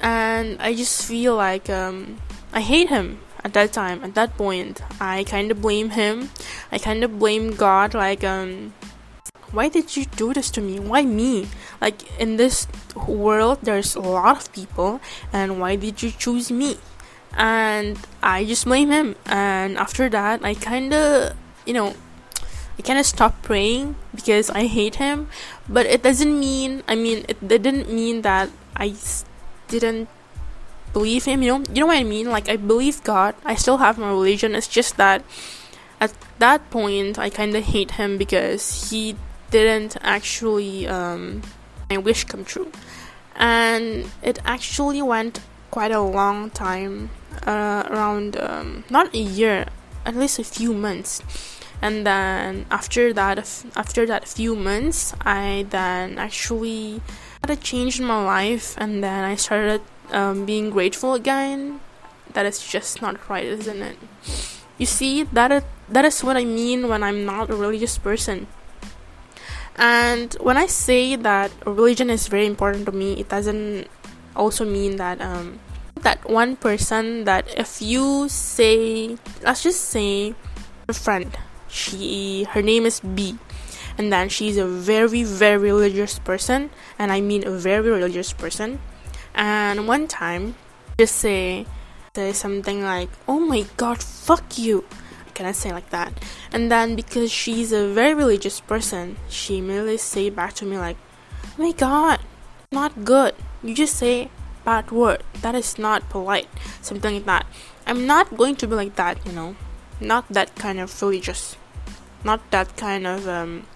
And 0.00 0.60
I 0.60 0.74
just 0.74 1.06
feel 1.06 1.36
like 1.36 1.70
um, 1.70 2.18
I 2.52 2.60
hate 2.60 2.88
him. 2.88 3.20
at 3.44 3.52
that 3.54 3.72
time, 3.72 4.02
at 4.04 4.14
that 4.14 4.36
point, 4.36 4.80
I 5.00 5.24
kind 5.24 5.50
of 5.50 5.60
blame 5.60 5.90
him. 5.90 6.30
I 6.70 6.78
kind 6.78 7.02
of 7.04 7.18
blame 7.18 7.54
God, 7.54 7.94
like, 7.94 8.22
um, 8.24 8.72
why 9.52 9.68
did 9.68 9.96
you 9.96 10.04
do 10.04 10.32
this 10.32 10.50
to 10.50 10.60
me? 10.60 10.80
Why 10.80 11.04
me? 11.04 11.48
Like, 11.80 12.02
in 12.18 12.36
this 12.36 12.66
world, 12.96 13.60
there's 13.62 13.94
a 13.94 14.00
lot 14.00 14.36
of 14.38 14.52
people, 14.52 15.00
and 15.32 15.60
why 15.60 15.76
did 15.76 16.02
you 16.02 16.10
choose 16.10 16.50
me? 16.50 16.78
And 17.36 17.98
I 18.22 18.44
just 18.44 18.64
blame 18.64 18.90
him. 18.90 19.16
And 19.26 19.78
after 19.78 20.08
that, 20.08 20.44
I 20.44 20.54
kind 20.54 20.92
of, 20.92 21.36
you 21.64 21.72
know, 21.72 21.94
I 22.78 22.82
kind 22.82 22.98
of 22.98 23.06
stopped 23.06 23.42
praying 23.42 23.96
because 24.14 24.50
I 24.50 24.66
hate 24.66 24.96
him. 24.96 25.28
But 25.68 25.86
it 25.86 26.02
doesn't 26.02 26.38
mean, 26.38 26.82
I 26.88 26.94
mean, 26.94 27.24
it 27.28 27.46
didn't 27.46 27.92
mean 27.92 28.22
that 28.22 28.50
I 28.76 28.94
didn't 29.68 30.08
believe 30.92 31.24
him, 31.24 31.42
you 31.42 31.58
know? 31.58 31.64
You 31.72 31.80
know 31.80 31.86
what 31.86 31.98
I 31.98 32.04
mean? 32.04 32.30
Like, 32.30 32.48
I 32.48 32.56
believe 32.56 33.02
God. 33.04 33.34
I 33.44 33.54
still 33.54 33.78
have 33.78 33.98
my 33.98 34.08
religion. 34.08 34.54
It's 34.54 34.68
just 34.68 34.96
that 34.96 35.24
at 36.00 36.12
that 36.38 36.68
point, 36.70 37.18
I 37.18 37.30
kind 37.30 37.56
of 37.56 37.64
hate 37.64 37.92
him 37.92 38.18
because 38.18 38.90
he 38.90 39.16
didn't 39.52 39.96
actually 40.00 40.88
um, 40.88 41.42
my 41.90 41.98
wish 41.98 42.24
come 42.24 42.44
true. 42.44 42.72
And 43.36 44.10
it 44.22 44.38
actually 44.44 45.00
went 45.00 45.40
quite 45.70 45.92
a 45.92 46.00
long 46.00 46.50
time, 46.50 47.10
uh, 47.46 47.84
around 47.88 48.36
um, 48.40 48.84
not 48.90 49.14
a 49.14 49.18
year, 49.18 49.66
at 50.04 50.16
least 50.16 50.38
a 50.38 50.44
few 50.44 50.74
months. 50.74 51.22
And 51.80 52.06
then 52.06 52.66
after 52.70 53.12
that, 53.12 53.38
after 53.76 54.06
that 54.06 54.28
few 54.28 54.54
months, 54.54 55.14
I 55.20 55.66
then 55.70 56.18
actually 56.18 57.00
had 57.40 57.50
a 57.50 57.56
change 57.56 57.98
in 57.98 58.06
my 58.06 58.22
life, 58.22 58.74
and 58.78 59.02
then 59.02 59.24
I 59.24 59.34
started 59.34 59.82
um, 60.12 60.46
being 60.46 60.70
grateful 60.70 61.14
again. 61.14 61.80
That 62.34 62.46
is 62.46 62.62
just 62.62 63.02
not 63.02 63.28
right, 63.28 63.44
isn't 63.44 63.82
it? 63.82 63.96
You 64.78 64.86
see, 64.86 65.24
that 65.24 65.50
is, 65.50 65.62
that 65.88 66.04
is 66.04 66.22
what 66.22 66.36
I 66.36 66.44
mean 66.44 66.88
when 66.88 67.02
I'm 67.02 67.24
not 67.24 67.50
a 67.50 67.56
religious 67.56 67.98
person. 67.98 68.46
And 69.76 70.34
when 70.40 70.56
I 70.56 70.66
say 70.66 71.16
that 71.16 71.50
religion 71.64 72.10
is 72.10 72.28
very 72.28 72.46
important 72.46 72.86
to 72.86 72.92
me, 72.92 73.18
it 73.18 73.28
doesn't 73.28 73.88
also 74.36 74.64
mean 74.64 74.96
that 74.96 75.20
um, 75.20 75.60
that 76.02 76.28
one 76.28 76.56
person 76.56 77.24
that 77.24 77.46
if 77.56 77.80
you 77.80 78.28
say, 78.28 79.16
let's 79.42 79.62
just 79.62 79.80
say, 79.88 80.34
a 80.88 80.92
friend, 80.92 81.36
she 81.68 82.44
her 82.50 82.62
name 82.62 82.84
is 82.84 83.00
B, 83.00 83.38
and 83.96 84.12
then 84.12 84.28
she's 84.28 84.56
a 84.56 84.66
very 84.66 85.24
very 85.24 85.72
religious 85.72 86.18
person, 86.18 86.70
and 86.98 87.12
I 87.12 87.20
mean 87.20 87.46
a 87.46 87.50
very 87.50 87.90
religious 87.90 88.32
person. 88.32 88.80
And 89.34 89.88
one 89.88 90.08
time, 90.08 90.54
just 90.98 91.16
say 91.16 91.66
say 92.14 92.32
something 92.32 92.84
like, 92.84 93.08
"Oh 93.26 93.40
my 93.40 93.64
God, 93.76 94.02
fuck 94.02 94.58
you." 94.58 94.84
Can 95.34 95.46
I 95.46 95.52
say 95.52 95.72
like 95.72 95.90
that? 95.90 96.12
And 96.52 96.70
then 96.70 96.96
because 96.96 97.30
she's 97.30 97.72
a 97.72 97.88
very 97.88 98.14
religious 98.14 98.60
person, 98.60 99.16
she 99.28 99.60
merely 99.60 99.96
say 99.96 100.30
back 100.30 100.54
to 100.54 100.64
me 100.64 100.78
like, 100.78 100.96
oh 101.58 101.62
my 101.62 101.72
god, 101.72 102.20
not 102.70 103.04
good. 103.04 103.34
You 103.62 103.74
just 103.74 103.96
say 103.96 104.30
bad 104.64 104.90
word. 104.90 105.22
That 105.42 105.54
is 105.54 105.78
not 105.78 106.08
polite. 106.08 106.48
Something 106.80 107.14
like 107.14 107.26
that. 107.26 107.46
I'm 107.86 108.06
not 108.06 108.36
going 108.36 108.56
to 108.56 108.66
be 108.66 108.74
like 108.74 108.96
that, 108.96 109.24
you 109.26 109.32
know. 109.32 109.56
Not 110.00 110.28
that 110.28 110.54
kind 110.56 110.80
of 110.80 110.90
religious. 111.02 111.56
Not 112.24 112.50
that 112.50 112.76
kind 112.76 113.06
of 113.06 113.28
um, 113.28 113.66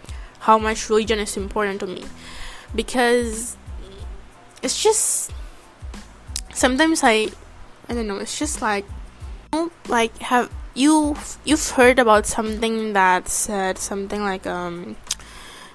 how 0.41 0.59
much 0.59 0.89
religion 0.89 1.19
is 1.19 1.37
important 1.37 1.81
to 1.81 1.87
me. 1.87 2.05
Because 2.75 3.57
it's 4.63 4.83
just 4.83 5.33
sometimes 6.53 7.01
I 7.03 7.29
I 7.89 7.95
don't 7.95 8.07
know, 8.07 8.19
it's 8.19 8.39
just 8.39 8.63
like 8.63 8.85
like 9.89 10.17
have 10.19 10.51
you 10.77 11.17
you've 11.45 11.71
heard 11.71 11.99
about 11.99 12.27
something 12.27 12.93
that 12.93 13.29
said 13.29 13.79
something 13.79 14.21
like 14.23 14.47
um 14.47 14.97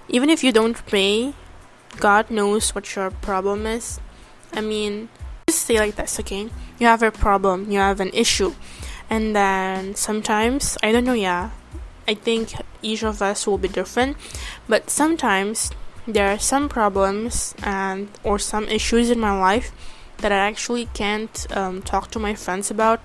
even 0.08 0.30
if 0.30 0.44
you 0.44 0.52
don't 0.52 0.86
pray 0.86 1.34
god 2.00 2.30
knows 2.30 2.76
what 2.76 2.96
your 2.96 3.10
problem 3.10 3.66
is. 3.66 4.00
I 4.54 4.62
mean 4.62 5.10
just 5.48 5.66
say 5.66 5.80
like 5.80 5.96
this 5.96 6.20
okay? 6.20 6.50
You 6.80 6.88
have 6.88 7.02
a 7.02 7.12
problem 7.12 7.72
you 7.72 7.80
have 7.80 8.00
an 8.00 8.12
issue. 8.14 8.54
And 9.10 9.36
then 9.36 9.96
sometimes 9.96 10.78
i 10.84 10.92
don't 10.92 11.04
know 11.04 11.14
yeah 11.14 11.50
i 12.08 12.14
think 12.14 12.54
each 12.82 13.04
of 13.04 13.22
us 13.22 13.46
will 13.46 13.58
be 13.58 13.68
different 13.68 14.16
but 14.70 14.90
sometimes 14.90 15.72
there 16.08 16.30
are 16.30 16.40
some 16.40 16.70
problems 16.70 17.54
and 17.62 18.08
or 18.24 18.40
some 18.40 18.66
issues 18.70 19.10
in 19.10 19.20
my 19.20 19.38
life 19.38 19.72
that 20.20 20.32
i 20.32 20.38
actually 20.38 20.86
can't 20.94 21.46
um, 21.56 21.82
talk 21.82 22.10
to 22.12 22.20
my 22.20 22.34
friends 22.34 22.72
about 22.72 23.02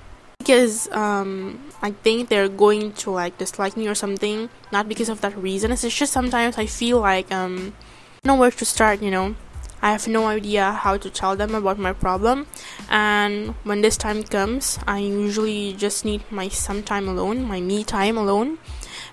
because 0.47 0.89
um, 0.93 1.59
I 1.83 1.91
think 1.91 2.29
they're 2.29 2.49
going 2.49 2.93
to 3.03 3.11
like 3.11 3.37
dislike 3.37 3.77
me 3.77 3.89
or 3.89 3.97
something. 3.97 4.49
Not 4.71 4.89
because 4.89 5.09
of 5.09 5.21
that 5.23 5.37
reason. 5.37 5.73
It's 5.73 5.83
just 5.83 6.13
sometimes 6.13 6.57
I 6.57 6.67
feel 6.67 7.01
like 7.01 7.33
um, 7.33 7.75
know 8.23 8.37
where 8.37 8.53
to 8.53 8.65
start. 8.65 9.03
You 9.03 9.11
know, 9.11 9.35
I 9.83 9.91
have 9.91 10.07
no 10.07 10.27
idea 10.29 10.71
how 10.71 10.99
to 10.99 11.11
tell 11.11 11.35
them 11.35 11.57
about 11.57 11.81
my 11.81 11.93
problem. 11.93 12.47
And 12.89 13.57
when 13.65 13.81
this 13.83 13.97
time 13.97 14.23
comes, 14.23 14.79
I 14.87 15.01
usually 15.01 15.73
just 15.73 16.05
need 16.05 16.23
my 16.31 16.47
some 16.47 16.85
time 16.85 17.09
alone, 17.09 17.43
my 17.43 17.61
me 17.61 17.83
time 17.83 18.17
alone, 18.17 18.59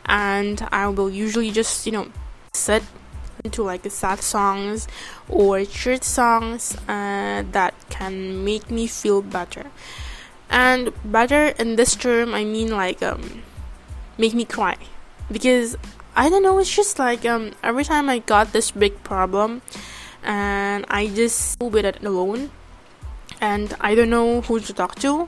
and 0.05 0.61
I 0.71 0.87
will 0.87 1.09
usually 1.09 1.49
just 1.49 1.87
you 1.87 1.93
know 1.93 2.07
sit 2.53 2.83
into 3.43 3.63
like 3.63 3.89
sad 3.89 4.21
songs 4.21 4.87
or 5.27 5.65
church 5.65 6.03
songs 6.03 6.77
uh, 6.87 7.43
that 7.51 7.73
can 7.89 8.45
make 8.45 8.69
me 8.69 8.85
feel 8.85 9.23
better 9.23 9.71
and 10.49 10.91
better 11.05 11.47
in 11.59 11.75
this 11.75 11.95
term 11.95 12.33
i 12.33 12.43
mean 12.43 12.69
like 12.69 13.01
um 13.01 13.43
make 14.17 14.33
me 14.33 14.45
cry. 14.45 14.77
Because 15.31 15.75
i 16.15 16.29
don't 16.29 16.43
know 16.43 16.59
it's 16.59 16.73
just 16.73 16.99
like 16.99 17.25
um 17.25 17.51
every 17.63 17.83
time 17.83 18.09
i 18.09 18.19
got 18.19 18.53
this 18.53 18.69
big 18.69 19.03
problem 19.03 19.61
and 20.21 20.85
i 20.89 21.07
just 21.07 21.59
with 21.59 21.85
it 21.85 22.03
alone 22.03 22.51
and 23.41 23.75
i 23.81 23.95
don't 23.95 24.09
know 24.11 24.41
who 24.41 24.59
to 24.59 24.73
talk 24.73 24.95
to 24.95 25.27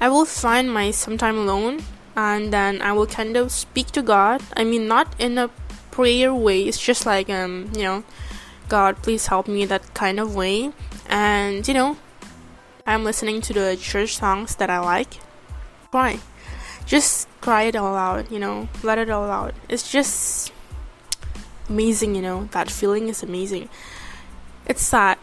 i 0.00 0.08
will 0.08 0.24
find 0.24 0.72
my 0.72 0.90
sometime 0.90 1.38
alone 1.38 1.80
and 2.16 2.52
then 2.52 2.82
i 2.82 2.90
will 2.92 3.06
kind 3.06 3.36
of 3.36 3.52
speak 3.52 3.86
to 3.88 4.02
god. 4.02 4.42
I 4.56 4.64
mean 4.64 4.88
not 4.88 5.14
in 5.18 5.38
a 5.38 5.48
prayer 5.90 6.34
way 6.34 6.62
it's 6.62 6.80
just 6.80 7.06
like 7.06 7.30
um 7.30 7.70
you 7.76 7.82
know 7.82 8.04
god 8.68 9.00
please 9.02 9.28
help 9.28 9.46
me 9.46 9.64
that 9.66 9.94
kind 9.94 10.18
of 10.18 10.34
way. 10.34 10.72
And 11.08 11.66
you 11.68 11.74
know 11.74 11.96
I'm 12.86 13.02
listening 13.02 13.40
to 13.42 13.54
the 13.54 13.78
church 13.80 14.16
songs 14.16 14.56
that 14.56 14.68
I 14.68 14.78
like, 14.78 15.14
cry. 15.90 16.20
Just 16.84 17.28
cry 17.40 17.62
it 17.62 17.76
all 17.76 17.96
out, 17.96 18.30
you 18.30 18.38
know, 18.38 18.68
let 18.82 18.98
it 18.98 19.08
all 19.08 19.30
out. 19.30 19.54
It's 19.70 19.90
just 19.90 20.52
amazing, 21.70 22.14
you 22.14 22.20
know, 22.20 22.44
that 22.52 22.70
feeling 22.70 23.08
is 23.08 23.22
amazing. 23.22 23.70
It's 24.66 24.82
sad. 24.82 25.16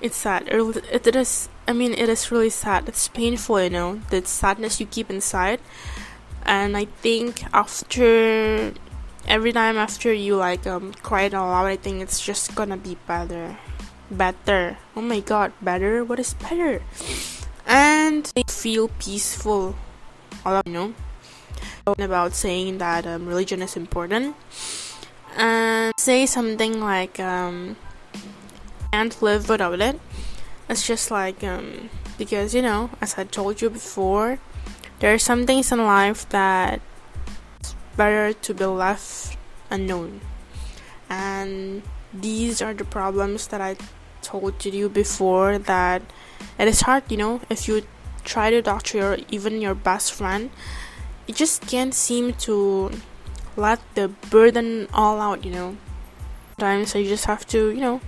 It's 0.00 0.16
sad. 0.16 0.46
It, 0.46 1.06
it 1.06 1.16
is, 1.16 1.48
I 1.66 1.72
mean, 1.72 1.92
it 1.92 2.08
is 2.08 2.30
really 2.30 2.50
sad. 2.50 2.88
It's 2.88 3.08
painful, 3.08 3.60
you 3.60 3.70
know, 3.70 4.00
the 4.10 4.24
sadness 4.24 4.78
you 4.78 4.86
keep 4.86 5.10
inside. 5.10 5.58
And 6.44 6.76
I 6.76 6.84
think 6.84 7.42
after 7.52 8.74
every 9.26 9.52
time 9.52 9.76
after 9.76 10.12
you 10.12 10.36
like 10.36 10.66
um 10.68 10.94
cry 11.02 11.22
it 11.22 11.34
all 11.34 11.52
out, 11.52 11.66
I 11.66 11.76
think 11.76 12.00
it's 12.00 12.24
just 12.24 12.54
gonna 12.54 12.76
be 12.76 12.96
better 13.08 13.58
better. 14.12 14.78
Oh 14.94 15.00
my 15.00 15.20
god, 15.20 15.52
better? 15.60 16.04
What 16.04 16.20
is 16.20 16.34
better? 16.34 16.82
And 17.66 18.30
they 18.34 18.44
feel 18.46 18.88
peaceful. 19.00 19.74
All 20.44 20.62
you 20.66 20.72
know 20.72 20.94
about 21.98 22.34
saying 22.34 22.78
that 22.78 23.06
um, 23.06 23.26
religion 23.26 23.62
is 23.62 23.76
important. 23.76 24.36
And 25.36 25.92
say 25.98 26.26
something 26.26 26.80
like 26.80 27.18
um, 27.18 27.76
can't 28.92 29.20
live 29.22 29.48
without 29.48 29.80
it. 29.80 29.98
It's 30.68 30.86
just 30.86 31.10
like 31.10 31.42
um, 31.42 31.90
because 32.18 32.54
you 32.54 32.62
know, 32.62 32.90
as 33.00 33.18
I 33.18 33.24
told 33.24 33.60
you 33.60 33.70
before, 33.70 34.38
there 35.00 35.12
are 35.14 35.18
some 35.18 35.46
things 35.46 35.72
in 35.72 35.78
life 35.78 36.28
that 36.30 36.80
it's 37.60 37.74
better 37.96 38.32
to 38.32 38.54
be 38.54 38.64
left 38.64 39.36
unknown. 39.70 40.20
And 41.08 41.82
these 42.12 42.62
are 42.62 42.74
the 42.74 42.84
problems 42.84 43.48
that 43.48 43.60
I 43.60 43.76
told 44.22 44.64
you 44.64 44.88
before 44.88 45.58
that 45.58 46.02
it 46.58 46.68
is 46.68 46.82
hard, 46.82 47.10
you 47.10 47.16
know, 47.16 47.40
if 47.50 47.68
you 47.68 47.82
try 48.24 48.50
to 48.50 48.62
talk 48.62 48.82
to 48.84 48.98
your 48.98 49.18
even 49.30 49.60
your 49.60 49.74
best 49.74 50.12
friend, 50.12 50.50
you 51.26 51.34
just 51.34 51.66
can't 51.66 51.94
seem 51.94 52.32
to 52.34 52.90
let 53.56 53.80
the 53.94 54.08
burden 54.30 54.88
all 54.92 55.20
out, 55.20 55.44
you 55.44 55.52
know. 55.52 55.76
Sometimes 56.58 56.94
you 56.94 57.08
just 57.08 57.26
have 57.26 57.46
to, 57.48 57.70
you 57.70 57.80
know, 57.80 58.00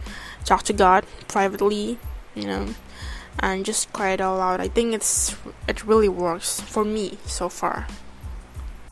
talk 0.44 0.62
to 0.64 0.72
God 0.72 1.04
privately, 1.28 1.98
you 2.34 2.46
know, 2.46 2.68
and 3.40 3.64
just 3.64 3.92
cry 3.92 4.10
it 4.10 4.20
all 4.20 4.40
out. 4.40 4.60
I 4.60 4.68
think 4.68 4.94
it's 4.94 5.36
it 5.68 5.84
really 5.84 6.08
works 6.08 6.60
for 6.60 6.84
me 6.84 7.18
so 7.26 7.48
far. 7.48 7.86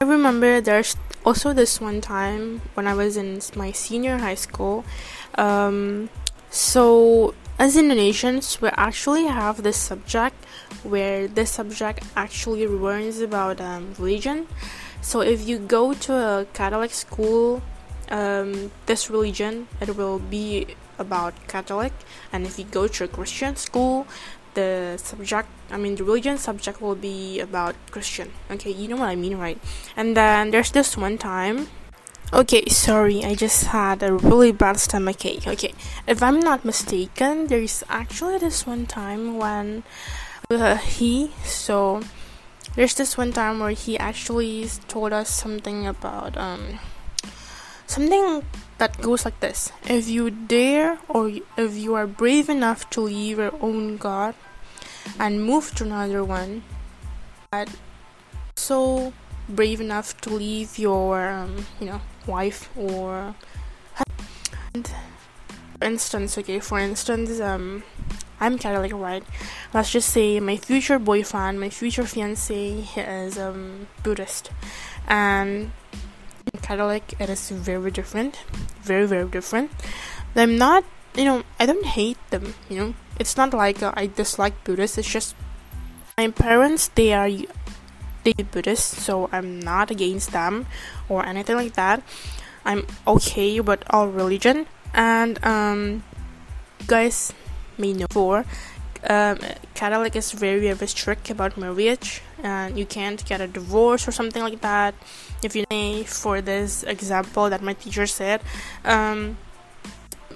I 0.01 0.05
remember 0.05 0.61
there's 0.61 0.97
also 1.25 1.53
this 1.53 1.81
one 1.81 2.01
time 2.01 2.63
when 2.75 2.89
I 2.89 2.95
was 2.95 3.17
in 3.17 3.41
my 3.55 3.71
senior 3.71 4.19
high 4.19 4.35
school. 4.35 4.85
Um, 5.37 6.11
so 6.53 7.35
as 7.59 7.77
Indonesians, 7.77 8.61
we 8.61 8.69
actually 8.77 9.25
have 9.25 9.63
this 9.63 9.77
subject 9.77 10.37
where 10.83 11.27
this 11.29 11.51
subject 11.51 12.05
actually 12.15 12.67
learns 12.67 13.21
about 13.21 13.61
um, 13.61 13.95
religion. 13.99 14.47
So 15.01 15.21
if 15.21 15.49
you 15.49 15.59
go 15.59 15.95
to 15.95 16.13
a 16.13 16.47
Catholic 16.53 16.91
school, 16.93 17.63
um, 18.11 18.71
this 18.87 19.09
religion 19.09 19.69
it 19.81 19.97
will 19.97 20.19
be 20.19 20.77
about 20.99 21.35
Catholic, 21.49 21.93
and 22.33 22.47
if 22.47 22.59
you 22.59 22.65
go 22.65 22.87
to 22.87 23.05
a 23.05 23.09
Christian 23.09 23.57
school, 23.57 24.07
the 24.55 24.99
subject 24.99 25.49
I 25.71 25.79
mean 25.79 25.95
the 25.97 26.05
religion 26.05 26.37
subject 26.37 26.83
will 26.83 26.95
be 26.95 27.41
about 27.41 27.75
Christian. 27.91 28.31
Okay, 28.51 28.71
you 28.71 28.89
know 28.89 28.97
what 28.97 29.09
I 29.09 29.17
mean, 29.17 29.39
right? 29.39 29.59
And 29.97 30.17
then 30.17 30.51
there's 30.51 30.73
this 30.73 30.97
one 30.97 31.17
time 31.17 31.69
Okay, 32.35 32.65
sorry, 32.65 33.23
I 33.27 33.35
just 33.35 33.67
had 33.77 34.03
a 34.03 34.15
really 34.15 34.53
bad 34.53 34.81
stomach 34.81 35.23
ache. 35.27 35.47
Okay, 35.47 35.75
if 36.07 36.23
I'm 36.23 36.41
not 36.41 36.65
mistaken, 36.65 37.47
there's 37.49 37.85
actually 37.91 38.39
this 38.39 38.67
one 38.67 38.87
time 38.87 39.37
when 39.37 39.83
uh, 40.51 40.77
he, 40.77 41.31
so 41.45 42.01
there's 42.75 42.95
this 42.95 43.19
one 43.19 43.33
time 43.33 43.61
where 43.61 43.77
he 43.77 43.99
actually 43.99 44.67
told 44.89 45.13
us 45.13 45.29
something 45.29 45.87
about, 45.87 46.39
um, 46.39 46.81
something 47.87 48.43
that 48.79 48.99
goes 49.03 49.27
like 49.27 49.39
this 49.41 49.71
If 49.85 50.09
you 50.09 50.31
dare 50.31 51.01
or 51.11 51.29
if 51.59 51.77
you 51.77 51.95
are 51.95 52.07
brave 52.07 52.49
enough 52.49 52.89
to 52.97 53.03
leave 53.03 53.37
your 53.37 53.53
own 53.61 53.99
God 53.99 54.35
and 55.19 55.45
move 55.45 55.75
to 55.75 55.85
another 55.85 56.25
one, 56.25 56.63
but 57.51 57.69
so 58.57 59.13
brave 59.51 59.83
enough 59.83 60.19
to 60.23 60.31
leave 60.31 60.79
your, 60.79 61.29
um, 61.29 61.67
you 61.79 61.87
know, 61.87 62.01
wife 62.27 62.71
or 62.77 63.35
and 64.75 64.89
for 65.79 65.85
instance 65.85 66.39
okay 66.39 66.61
for 66.61 66.79
instance 66.79 67.41
um 67.41 67.83
i'm 68.41 68.59
catholic 68.59 68.93
right? 68.93 69.25
Let's 69.75 69.91
just 69.91 70.11
say 70.11 70.41
my 70.41 70.57
future 70.57 70.99
boyfriend 70.99 71.61
my 71.61 71.71
future 71.71 72.05
fiance 72.05 72.85
is 72.97 73.39
um 73.39 73.87
buddhist. 74.03 74.51
And 75.07 75.73
catholic 76.61 77.15
it 77.19 77.31
is 77.31 77.51
very 77.51 77.91
different 77.91 78.37
very 78.83 79.07
very 79.07 79.29
different. 79.29 79.71
I'm 80.35 80.57
not 80.57 80.85
you 81.15 81.25
know 81.25 81.43
i 81.61 81.67
don't 81.67 81.85
hate 81.85 82.19
them 82.31 82.55
you 82.69 82.79
know? 82.79 82.95
It's 83.21 83.37
not 83.37 83.53
like 83.53 83.83
uh, 83.83 83.93
i 83.95 84.07
dislike 84.07 84.65
buddhists 84.65 84.99
it's 84.99 85.09
just 85.09 85.37
my 86.17 86.29
parents 86.29 86.89
they 86.95 87.13
are 87.13 87.29
they 88.25 88.33
Buddhist, 88.33 88.95
so 88.95 89.29
I'm 89.33 89.61
not 89.61 89.91
against 89.91 90.33
them 90.33 90.67
or 91.09 91.25
anything 91.25 91.57
like 91.57 91.75
that. 91.75 92.03
I'm 92.65 92.87
okay 93.07 93.61
with 93.61 93.83
all 93.91 94.09
religion, 94.09 94.67
and 94.95 95.43
um, 95.45 96.05
guys 96.87 97.33
may 97.79 97.93
know 97.93 98.07
for 98.11 98.45
um, 99.09 99.39
Catholic 99.75 100.15
is 100.15 100.33
very 100.33 100.73
very 100.73 100.87
strict 100.87 101.31
about 101.31 101.57
marriage, 101.57 102.23
and 102.43 102.79
you 102.79 102.87
can't 102.87 103.25
get 103.25 103.41
a 103.41 103.47
divorce 103.47 104.07
or 104.07 104.13
something 104.13 104.43
like 104.43 104.61
that. 104.61 104.95
If 105.43 105.57
you 105.57 105.65
may, 105.71 106.05
for 106.05 106.41
this 106.41 106.85
example 106.85 107.51
that 107.51 107.63
my 107.63 107.75
teacher 107.75 108.07
said, 108.07 108.43
um, 108.85 109.37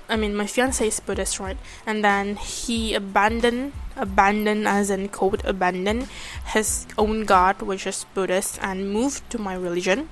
I 0.08 0.16
mean 0.16 0.34
my 0.34 0.46
fiance 0.46 0.86
is 0.86 1.00
Buddhist, 1.00 1.40
right? 1.40 1.58
And 1.84 2.04
then 2.04 2.36
he 2.36 2.94
abandoned 2.94 3.72
abandon 3.96 4.66
as 4.66 4.90
in 4.90 5.08
quote 5.08 5.42
abandon 5.44 6.06
his 6.52 6.86
own 6.98 7.24
god 7.24 7.62
which 7.62 7.86
is 7.86 8.04
buddhist 8.12 8.58
and 8.60 8.92
moved 8.92 9.28
to 9.30 9.38
my 9.38 9.54
religion. 9.54 10.08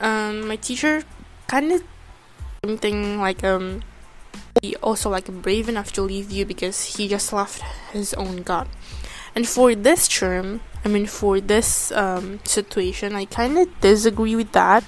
Um, 0.00 0.48
my 0.48 0.56
teacher 0.56 1.02
kind 1.48 1.72
of 1.72 1.82
something 2.64 3.18
like 3.18 3.42
um 3.42 3.82
he 4.62 4.76
also 4.76 5.08
like 5.10 5.26
brave 5.42 5.68
enough 5.68 5.92
to 5.92 6.02
leave 6.02 6.30
you 6.30 6.44
because 6.44 6.96
he 6.96 7.08
just 7.08 7.32
left 7.32 7.62
his 7.92 8.12
own 8.14 8.42
god. 8.42 8.68
And 9.34 9.46
for 9.46 9.74
this 9.74 10.08
term 10.08 10.60
i 10.86 10.88
mean 10.88 11.06
for 11.06 11.40
this 11.40 11.90
um, 11.92 12.38
situation 12.44 13.16
i 13.16 13.24
kind 13.24 13.58
of 13.58 13.66
disagree 13.80 14.36
with 14.36 14.52
that 14.52 14.84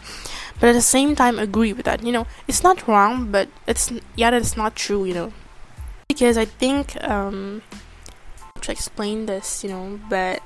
but 0.60 0.68
at 0.68 0.72
the 0.72 0.82
same 0.82 1.14
time 1.14 1.38
agree 1.38 1.72
with 1.72 1.84
that 1.84 2.02
you 2.02 2.12
know 2.12 2.26
it's 2.46 2.62
not 2.62 2.86
wrong 2.88 3.30
but 3.30 3.48
it's 3.66 3.92
yeah 4.16 4.30
it's 4.30 4.56
not 4.56 4.74
true 4.74 5.04
you 5.04 5.14
know 5.14 5.32
because 6.08 6.36
i 6.36 6.44
think 6.44 6.96
um 7.04 7.62
to 8.68 8.72
explain 8.72 9.26
this, 9.26 9.64
you 9.64 9.70
know, 9.70 10.00
but 10.08 10.42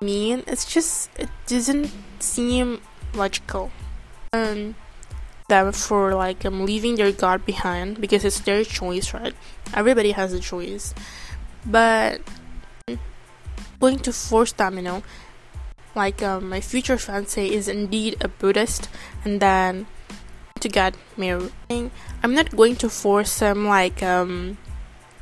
I 0.00 0.04
mean, 0.04 0.44
it's 0.46 0.64
just 0.64 1.10
it 1.18 1.28
doesn't 1.46 1.90
seem 2.20 2.80
logical. 3.14 3.70
Um, 4.32 4.74
them 5.48 5.72
for 5.72 6.14
like 6.14 6.44
um 6.44 6.64
leaving 6.64 6.96
their 6.96 7.10
god 7.10 7.44
behind 7.44 8.00
because 8.00 8.24
it's 8.24 8.40
their 8.40 8.64
choice, 8.64 9.12
right? 9.14 9.34
Everybody 9.74 10.12
has 10.12 10.32
a 10.32 10.40
choice, 10.40 10.94
but 11.66 12.20
going 13.80 13.98
to 14.00 14.12
force 14.12 14.52
them, 14.52 14.76
you 14.76 14.82
know, 14.82 15.02
like 15.94 16.22
um, 16.22 16.48
my 16.48 16.60
future 16.60 16.98
fiance 16.98 17.46
is 17.46 17.68
indeed 17.68 18.16
a 18.20 18.28
Buddhist, 18.28 18.88
and 19.24 19.40
then 19.40 19.86
to 20.60 20.68
get 20.68 20.94
married. 21.16 21.52
I'm 21.70 22.34
not 22.34 22.56
going 22.56 22.76
to 22.76 22.88
force 22.88 23.38
him 23.40 23.66
like 23.66 24.02
um 24.02 24.58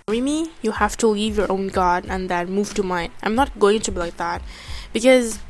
me, 0.09 0.53
you 0.63 0.71
have 0.71 0.97
to 0.97 1.09
leave 1.09 1.37
your 1.37 1.51
own 1.51 1.67
God 1.67 2.07
and 2.09 2.31
then 2.31 2.49
move 2.49 2.75
to 2.75 2.85
mine. 2.85 3.11
I'm 3.25 3.35
not 3.35 3.59
going 3.59 3.81
to 3.81 3.91
be 3.91 3.99
like 3.99 4.17
that 4.19 4.41
because 4.93 5.41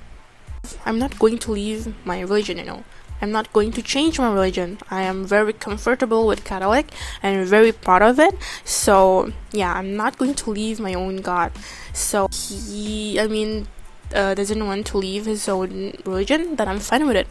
I'm 0.87 0.99
not 0.99 1.19
going 1.19 1.39
to 1.41 1.53
leave 1.53 1.95
my 2.07 2.21
religion, 2.23 2.57
you 2.57 2.65
know. 2.65 2.85
I'm 3.21 3.31
not 3.33 3.53
going 3.53 3.71
to 3.73 3.83
change 3.83 4.19
my 4.19 4.33
religion. 4.33 4.79
I 4.91 5.03
am 5.03 5.27
very 5.27 5.53
comfortable 5.53 6.27
with 6.27 6.45
Catholic 6.45 6.91
and 7.23 7.47
very 7.47 7.71
proud 7.71 8.01
of 8.01 8.19
it. 8.19 8.35
So, 8.65 9.33
yeah, 9.53 9.75
I'm 9.75 9.95
not 9.95 10.17
going 10.17 10.35
to 10.35 10.51
leave 10.51 10.81
my 10.81 10.95
own 10.95 11.19
God. 11.19 11.53
So, 11.93 12.29
he, 12.33 13.21
I 13.21 13.27
mean, 13.27 13.69
uh, 14.15 14.35
doesn't 14.35 14.67
want 14.67 14.87
to 14.89 14.99
leave 14.99 15.27
his 15.27 15.49
own 15.49 15.95
religion, 16.05 16.57
then 16.57 16.69
I'm 16.69 16.81
fine 16.81 17.07
with 17.07 17.17
it. 17.17 17.29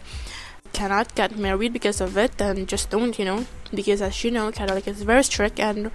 Cannot 0.74 1.16
get 1.16 1.38
married 1.38 1.74
because 1.74 2.02
of 2.02 2.18
it, 2.18 2.38
then 2.38 2.66
just 2.66 2.90
don't, 2.90 3.18
you 3.18 3.26
know. 3.26 3.46
Because 3.74 4.02
as 4.02 4.24
you 4.24 4.32
know, 4.32 4.52
Catholic 4.52 4.88
is 4.88 5.04
very 5.04 5.24
strict 5.24 5.60
and 5.60 5.92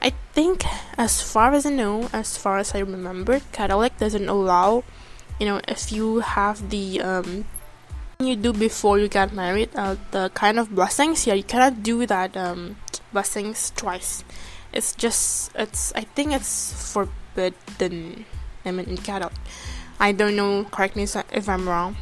I 0.00 0.12
think, 0.32 0.64
as 0.96 1.22
far 1.22 1.52
as 1.52 1.66
I 1.66 1.70
know, 1.70 2.08
as 2.12 2.36
far 2.36 2.58
as 2.58 2.74
I 2.74 2.78
remember, 2.80 3.40
Catholic 3.52 3.98
doesn't 3.98 4.28
allow, 4.28 4.84
you 5.40 5.46
know, 5.46 5.60
if 5.66 5.90
you 5.90 6.20
have 6.20 6.70
the 6.70 7.00
um, 7.00 7.44
you 8.20 8.36
do 8.36 8.52
before 8.52 8.98
you 8.98 9.08
get 9.08 9.32
married, 9.32 9.70
uh, 9.74 9.96
the 10.10 10.30
kind 10.34 10.58
of 10.58 10.74
blessings. 10.74 11.26
Yeah, 11.26 11.34
you 11.34 11.42
cannot 11.42 11.82
do 11.82 12.06
that 12.06 12.36
um, 12.36 12.76
blessings 13.12 13.72
twice. 13.74 14.24
It's 14.72 14.94
just, 14.94 15.50
it's. 15.54 15.92
I 15.94 16.02
think 16.02 16.32
it's 16.32 16.92
forbidden. 16.92 18.24
I 18.64 18.70
mean, 18.70 18.86
in 18.86 18.96
Catholic. 18.98 19.32
I 20.00 20.12
don't 20.12 20.36
know. 20.36 20.64
Correct 20.64 20.96
me 20.96 21.04
if 21.04 21.48
I'm 21.48 21.68
wrong. 21.68 21.96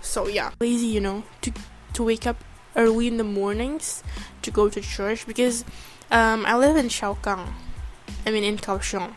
So 0.00 0.28
yeah, 0.28 0.52
lazy, 0.60 0.86
you 0.86 1.00
know, 1.00 1.24
to 1.42 1.52
to 1.94 2.02
wake 2.04 2.26
up 2.26 2.36
early 2.76 3.06
in 3.06 3.16
the 3.16 3.24
mornings 3.24 4.02
to 4.42 4.50
go 4.50 4.68
to 4.68 4.80
church 4.80 5.26
because 5.26 5.64
um, 6.10 6.44
I 6.46 6.56
live 6.56 6.76
in 6.76 6.88
Xiaogang. 6.88 7.52
I 8.26 8.30
mean 8.30 8.44
in 8.44 8.58
Kaohsiung. 8.58 9.14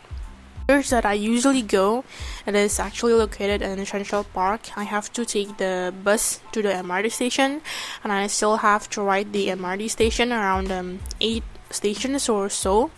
Church 0.68 0.90
that 0.90 1.06
I 1.06 1.14
usually 1.14 1.62
go, 1.62 2.04
it 2.44 2.54
is 2.54 2.78
actually 2.78 3.14
located 3.14 3.62
in 3.62 3.86
Central 3.86 4.24
Park. 4.24 4.68
I 4.76 4.84
have 4.84 5.10
to 5.14 5.24
take 5.24 5.56
the 5.56 5.94
bus 6.04 6.40
to 6.52 6.60
the 6.60 6.68
MRT 6.68 7.10
station, 7.12 7.62
and 8.04 8.12
I 8.12 8.26
still 8.26 8.58
have 8.58 8.90
to 8.90 9.00
ride 9.00 9.32
the 9.32 9.48
MRT 9.48 9.88
station 9.88 10.30
around 10.30 10.70
um, 10.70 10.98
eight 11.22 11.44
stations 11.70 12.28
or 12.28 12.50
so. 12.50 12.90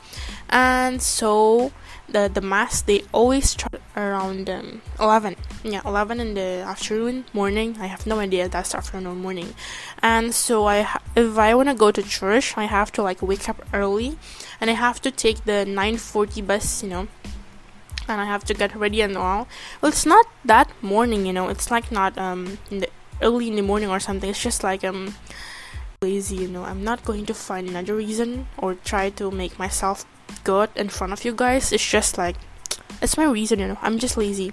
And 0.48 1.00
so 1.00 1.70
the 2.08 2.28
the 2.32 2.40
mass 2.40 2.82
they 2.82 3.04
always 3.12 3.50
start 3.50 3.79
around 3.96 4.48
um, 4.48 4.82
11 4.98 5.36
yeah 5.64 5.82
11 5.84 6.20
in 6.20 6.34
the 6.34 6.62
afternoon 6.66 7.24
morning. 7.32 7.76
I 7.80 7.86
have 7.86 8.06
no 8.06 8.18
idea. 8.18 8.48
That's 8.48 8.74
afternoon 8.74 9.06
or 9.06 9.14
morning. 9.14 9.54
And 10.02 10.34
so 10.34 10.66
i 10.66 10.86
if 11.16 11.38
i 11.38 11.54
want 11.54 11.68
to 11.68 11.74
go 11.74 11.90
to 11.90 12.02
church 12.02 12.54
i 12.56 12.64
have 12.64 12.92
to 12.92 13.02
like 13.02 13.20
wake 13.22 13.48
up 13.48 13.64
early. 13.72 14.16
And 14.60 14.70
i 14.70 14.74
have 14.74 15.00
to 15.02 15.10
take 15.10 15.44
the 15.44 15.64
9:40 15.66 16.46
bus 16.46 16.82
you 16.82 16.88
know. 16.88 17.08
And 18.08 18.20
i 18.20 18.24
have 18.24 18.44
to 18.44 18.54
get 18.54 18.74
ready 18.74 19.00
and 19.02 19.16
all. 19.16 19.48
Well 19.80 19.90
it's 19.90 20.06
not 20.06 20.26
that 20.44 20.70
morning 20.82 21.26
you 21.26 21.32
know. 21.32 21.48
It's 21.48 21.70
like 21.70 21.90
not 21.92 22.16
um 22.18 22.58
in 22.70 22.80
the 22.80 22.88
early 23.22 23.48
in 23.48 23.56
the 23.56 23.62
morning 23.62 23.90
or 23.90 24.00
something. 24.00 24.30
It's 24.30 24.42
just 24.42 24.62
like 24.64 24.84
um 24.84 25.14
lazy 26.00 26.36
you 26.36 26.48
know. 26.48 26.64
I'm 26.64 26.82
not 26.84 27.04
going 27.04 27.26
to 27.26 27.34
find 27.34 27.68
another 27.68 27.96
reason 27.96 28.46
or 28.56 28.74
try 28.74 29.10
to 29.10 29.30
make 29.30 29.58
myself 29.58 30.06
good 30.44 30.70
in 30.76 30.88
front 30.88 31.12
of 31.12 31.24
you 31.24 31.32
guys. 31.34 31.72
It's 31.72 31.84
just 31.84 32.16
like 32.16 32.36
it's 33.00 33.16
my 33.16 33.24
reason, 33.24 33.58
you 33.58 33.68
know. 33.68 33.78
I'm 33.82 33.98
just 33.98 34.16
lazy. 34.16 34.52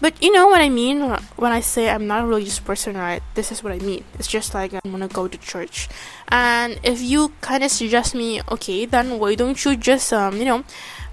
But 0.00 0.22
you 0.22 0.30
know 0.32 0.46
what 0.46 0.60
I 0.60 0.68
mean 0.68 1.00
when 1.36 1.50
I 1.50 1.60
say 1.60 1.90
I'm 1.90 2.06
not 2.06 2.22
a 2.22 2.26
religious 2.26 2.60
person, 2.60 2.96
right? 2.96 3.22
This 3.34 3.50
is 3.50 3.64
what 3.64 3.72
I 3.72 3.78
mean. 3.78 4.04
It's 4.18 4.28
just 4.28 4.54
like 4.54 4.72
I'm 4.72 4.90
gonna 4.92 5.08
go 5.08 5.26
to 5.26 5.38
church, 5.38 5.88
and 6.28 6.78
if 6.84 7.02
you 7.02 7.32
kind 7.40 7.64
of 7.64 7.70
suggest 7.70 8.14
me, 8.14 8.40
okay, 8.48 8.86
then 8.86 9.18
why 9.18 9.34
don't 9.34 9.58
you 9.64 9.76
just 9.76 10.12
um, 10.12 10.36
you 10.36 10.44
know, 10.44 10.62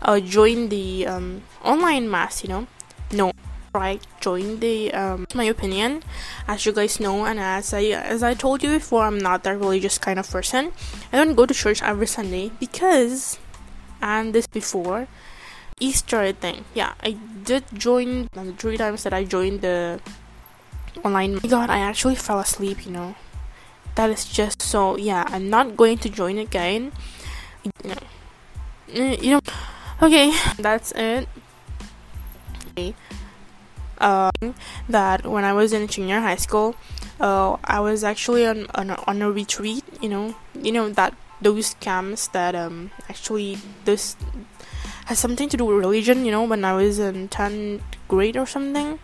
uh, 0.04 0.20
join 0.20 0.70
the 0.70 1.08
um 1.08 1.42
online 1.64 2.10
mass? 2.12 2.44
You 2.44 2.50
know, 2.50 2.68
no, 3.12 3.32
right? 3.74 4.06
Join 4.22 4.60
the 4.60 4.94
um. 4.94 5.26
My 5.34 5.46
opinion, 5.46 6.04
as 6.48 6.66
you 6.68 6.72
guys 6.72 7.00
know, 7.00 7.26
and 7.26 7.40
as 7.40 7.74
I 7.74 7.90
as 7.90 8.22
I 8.22 8.36
told 8.36 8.62
you 8.62 8.70
before, 8.70 9.06
I'm 9.06 9.18
not 9.18 9.44
that 9.46 9.58
religious 9.58 9.98
kind 9.98 10.20
of 10.20 10.30
person. 10.30 10.74
I 11.12 11.18
don't 11.18 11.34
go 11.34 11.48
to 11.48 11.54
church 11.56 11.82
every 11.82 12.08
Sunday 12.08 12.52
because 12.60 13.40
and 14.00 14.34
this 14.36 14.46
before 14.46 15.08
Easter 15.80 16.32
thing. 16.32 16.64
Yeah, 16.74 16.94
I 17.04 17.20
did 17.44 17.66
join 17.74 18.30
the 18.32 18.54
three 18.54 18.78
times 18.78 19.04
that 19.04 19.12
I 19.12 19.26
joined 19.26 19.60
the 19.60 20.00
online. 21.04 21.36
Oh 21.36 21.40
my 21.44 21.50
God, 21.50 21.70
I 21.70 21.80
actually 21.80 22.16
fell 22.16 22.40
asleep. 22.40 22.86
You 22.86 22.94
know, 22.94 23.16
that 23.96 24.10
is 24.10 24.24
just 24.24 24.62
so. 24.62 24.96
Yeah, 24.96 25.26
I'm 25.28 25.50
not 25.50 25.76
going 25.76 25.98
to 26.00 26.10
join 26.10 26.38
again. 26.38 26.94
You 27.64 27.72
know, 27.84 27.96
eh, 28.94 29.18
you 29.20 29.32
know. 29.32 29.42
Okay, 30.02 30.32
that's 30.58 30.94
it. 30.96 31.28
Okay. 32.72 32.96
Uh, 33.98 34.32
that 34.88 35.26
when 35.28 35.44
I 35.44 35.52
was 35.52 35.74
in 35.74 35.88
junior 35.88 36.22
high 36.22 36.40
school, 36.40 36.76
uh, 37.20 37.58
I 37.64 37.82
was 37.82 38.04
actually 38.04 38.46
on, 38.46 38.68
on 38.76 38.92
a, 38.92 39.04
on 39.08 39.22
a 39.22 39.30
retreat. 39.30 39.84
You 40.02 40.08
know, 40.08 40.36
you 40.56 40.72
know 40.72 40.88
that 40.88 41.16
those 41.42 41.76
camps 41.84 42.28
that 42.32 42.56
um 42.56 42.92
actually 43.10 43.58
this 43.84 44.16
has 45.06 45.20
something 45.20 45.50
to 45.50 45.58
do 45.58 45.66
with 45.66 45.78
religion, 45.78 46.26
you 46.26 46.32
know, 46.32 46.44
when 46.44 46.66
I 46.66 46.74
was 46.74 47.00
in 47.00 47.30
10th 47.30 47.82
grade 48.08 48.38
or 48.38 48.46
something. 48.46 49.00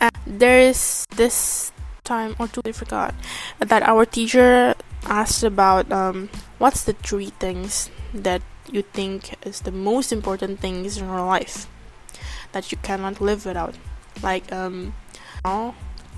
And 0.00 0.12
there 0.26 0.60
is 0.60 1.06
this 1.16 1.72
time 2.04 2.34
or 2.38 2.48
two, 2.48 2.62
I 2.64 2.72
forgot, 2.72 3.14
that 3.58 3.82
our 3.82 4.04
teacher 4.04 4.74
asked 5.04 5.42
about 5.42 5.90
um, 5.92 6.28
what's 6.58 6.84
the 6.84 6.92
three 6.92 7.30
things 7.38 7.90
that 8.12 8.42
you 8.70 8.82
think 8.82 9.36
is 9.46 9.60
the 9.60 9.72
most 9.72 10.12
important 10.12 10.60
things 10.60 10.96
in 10.98 11.06
your 11.06 11.24
life 11.24 11.66
that 12.52 12.72
you 12.72 12.78
cannot 12.78 13.20
live 13.20 13.46
without. 13.46 13.74
Like, 14.22 14.50
um, 14.52 14.94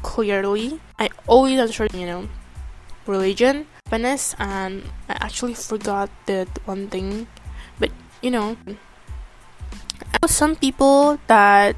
clearly, 0.02 0.80
I 0.98 1.10
always 1.26 1.58
answer, 1.58 1.86
you 1.94 2.06
know, 2.06 2.28
religion, 3.06 3.66
happiness, 3.86 4.34
and 4.38 4.84
I 5.08 5.18
actually 5.20 5.54
forgot 5.54 6.10
that 6.26 6.48
one 6.64 6.88
thing 6.88 7.26
you 8.22 8.30
know, 8.30 8.56
some 10.26 10.56
people 10.56 11.18
that 11.26 11.76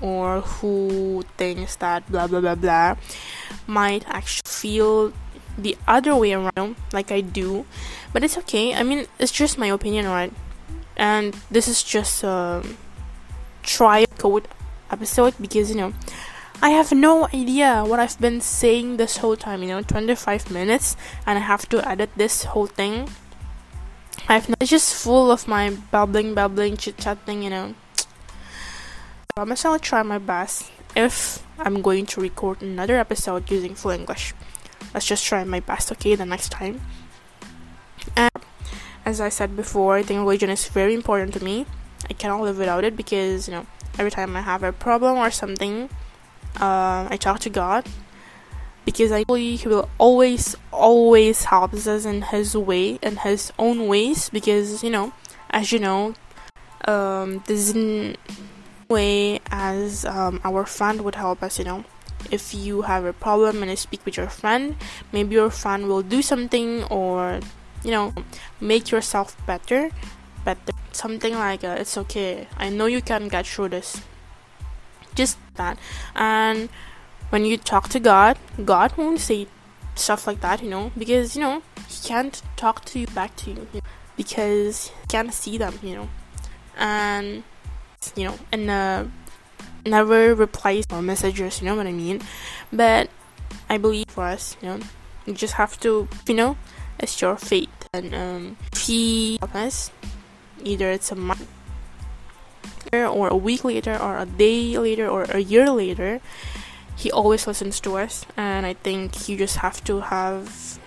or 0.00 0.40
who 0.40 1.24
thinks 1.36 1.76
that 1.76 2.06
blah 2.10 2.26
blah 2.26 2.40
blah 2.40 2.54
blah 2.54 2.94
might 3.66 4.04
actually 4.06 4.46
feel 4.46 5.12
the 5.58 5.76
other 5.88 6.14
way 6.14 6.32
around 6.32 6.76
like 6.92 7.10
I 7.10 7.20
do 7.20 7.66
but 8.12 8.22
it's 8.22 8.38
okay. 8.38 8.74
I 8.74 8.82
mean 8.82 9.06
it's 9.18 9.32
just 9.32 9.58
my 9.58 9.66
opinion 9.66 10.06
right? 10.06 10.32
And 10.96 11.34
this 11.50 11.66
is 11.68 11.82
just 11.82 12.22
a 12.22 12.62
try 13.62 14.06
code 14.18 14.48
episode 14.90 15.34
because 15.40 15.70
you 15.70 15.76
know 15.76 15.92
I 16.62 16.70
have 16.70 16.92
no 16.92 17.26
idea 17.26 17.84
what 17.86 18.00
I've 18.00 18.20
been 18.20 18.40
saying 18.40 18.96
this 18.96 19.18
whole 19.18 19.36
time 19.36 19.62
you 19.62 19.68
know 19.68 19.82
25 19.82 20.50
minutes 20.50 20.96
and 21.26 21.38
I 21.38 21.42
have 21.42 21.68
to 21.70 21.86
edit 21.88 22.10
this 22.16 22.44
whole 22.44 22.66
thing 22.66 23.08
I've 24.28 24.54
it's 24.60 24.68
just 24.68 24.92
full 24.92 25.30
of 25.32 25.48
my 25.48 25.70
babbling, 25.90 26.34
babbling, 26.34 26.76
chit 26.76 26.98
chatting, 26.98 27.42
you 27.42 27.48
know. 27.48 27.74
I 27.96 29.32
promise 29.34 29.62
gonna 29.62 29.78
try 29.78 30.02
my 30.02 30.18
best 30.18 30.70
if 30.94 31.42
I'm 31.58 31.80
going 31.80 32.04
to 32.12 32.20
record 32.20 32.60
another 32.60 32.98
episode 32.98 33.50
using 33.50 33.74
full 33.74 33.92
English. 33.92 34.34
Let's 34.92 35.06
just 35.06 35.24
try 35.24 35.44
my 35.44 35.60
best, 35.60 35.90
okay, 35.92 36.14
the 36.14 36.26
next 36.26 36.50
time. 36.52 36.82
And 38.16 38.30
as 39.06 39.18
I 39.18 39.30
said 39.30 39.56
before, 39.56 39.96
I 39.96 40.02
think 40.02 40.18
religion 40.18 40.50
is 40.50 40.68
very 40.68 40.92
important 40.92 41.32
to 41.34 41.42
me. 41.42 41.64
I 42.10 42.12
cannot 42.12 42.42
live 42.42 42.58
without 42.58 42.84
it 42.84 42.98
because, 42.98 43.48
you 43.48 43.54
know, 43.54 43.66
every 43.98 44.10
time 44.10 44.36
I 44.36 44.42
have 44.42 44.62
a 44.62 44.72
problem 44.72 45.16
or 45.16 45.30
something, 45.30 45.88
uh, 46.60 47.08
I 47.08 47.16
talk 47.18 47.40
to 47.40 47.50
God 47.50 47.86
because 48.88 49.12
I 49.12 49.22
believe 49.24 49.60
he 49.60 49.68
will 49.68 49.86
always, 49.98 50.56
always 50.72 51.44
help 51.44 51.74
us 51.74 52.06
in 52.06 52.22
his 52.22 52.56
way, 52.56 52.98
in 53.02 53.16
his 53.16 53.52
own 53.58 53.86
ways. 53.86 54.30
Because 54.30 54.82
you 54.82 54.88
know, 54.88 55.12
as 55.50 55.72
you 55.72 55.78
know, 55.78 56.14
um, 56.86 57.44
this 57.44 57.76
way 58.88 59.40
as 59.50 60.06
um, 60.06 60.40
our 60.42 60.64
friend 60.64 61.02
would 61.02 61.16
help 61.16 61.42
us. 61.42 61.58
You 61.58 61.66
know, 61.66 61.84
if 62.30 62.54
you 62.54 62.80
have 62.88 63.04
a 63.04 63.12
problem 63.12 63.60
and 63.60 63.70
you 63.70 63.76
speak 63.76 64.06
with 64.06 64.16
your 64.16 64.30
friend, 64.30 64.74
maybe 65.12 65.34
your 65.34 65.50
friend 65.50 65.86
will 65.86 66.00
do 66.00 66.22
something 66.22 66.84
or 66.84 67.40
you 67.84 67.90
know 67.90 68.14
make 68.58 68.90
yourself 68.90 69.36
better. 69.44 69.90
Better 70.46 70.72
something 70.92 71.34
like 71.34 71.62
uh, 71.62 71.76
it's 71.78 71.98
okay. 72.08 72.48
I 72.56 72.70
know 72.70 72.86
you 72.86 73.02
can 73.02 73.28
get 73.28 73.46
through 73.46 73.68
this. 73.68 74.00
Just 75.14 75.36
that 75.56 75.76
and 76.16 76.70
when 77.30 77.44
you 77.44 77.56
talk 77.56 77.88
to 77.90 78.00
God, 78.00 78.38
God 78.64 78.96
won't 78.96 79.20
say 79.20 79.46
stuff 79.94 80.26
like 80.26 80.40
that, 80.40 80.62
you 80.62 80.70
know, 80.70 80.92
because 80.96 81.36
you 81.36 81.42
know 81.42 81.62
He 81.88 82.06
can't 82.06 82.40
talk 82.56 82.84
to 82.86 82.98
you 82.98 83.06
back 83.08 83.36
to 83.36 83.50
you, 83.50 83.68
you 83.72 83.80
know, 83.80 83.88
because 84.16 84.88
He 84.88 85.06
can't 85.08 85.32
see 85.32 85.58
them, 85.58 85.78
you 85.82 85.96
know, 85.96 86.08
and 86.76 87.42
you 88.16 88.24
know, 88.24 88.38
and 88.52 88.70
uh, 88.70 89.04
never 89.84 90.34
replies 90.34 90.84
or 90.90 91.02
messages, 91.02 91.60
you 91.60 91.66
know 91.66 91.74
what 91.74 91.86
I 91.86 91.92
mean. 91.92 92.22
But 92.72 93.10
I 93.68 93.78
believe 93.78 94.06
for 94.08 94.24
us, 94.24 94.56
you 94.62 94.68
know, 94.68 94.80
you 95.26 95.34
just 95.34 95.54
have 95.54 95.78
to, 95.80 96.08
you 96.26 96.34
know, 96.34 96.56
it's 96.98 97.20
your 97.20 97.36
fate, 97.36 97.70
and 97.92 98.14
um, 98.14 98.56
if 98.72 98.86
He 98.86 99.38
us, 99.42 99.90
either 100.64 100.90
it's 100.90 101.12
a 101.12 101.16
month 101.16 101.46
or 102.92 103.28
a 103.28 103.36
week 103.36 103.64
later 103.64 103.96
or 104.00 104.16
a 104.16 104.24
day 104.24 104.78
later 104.78 105.06
or 105.06 105.24
a 105.24 105.40
year 105.40 105.68
later 105.68 106.20
he 106.98 107.12
always 107.12 107.46
listens 107.46 107.78
to 107.78 107.96
us 107.96 108.26
and 108.36 108.66
i 108.66 108.74
think 108.74 109.28
you 109.28 109.36
just 109.36 109.56
have 109.58 109.82
to 109.84 110.00
have 110.00 110.78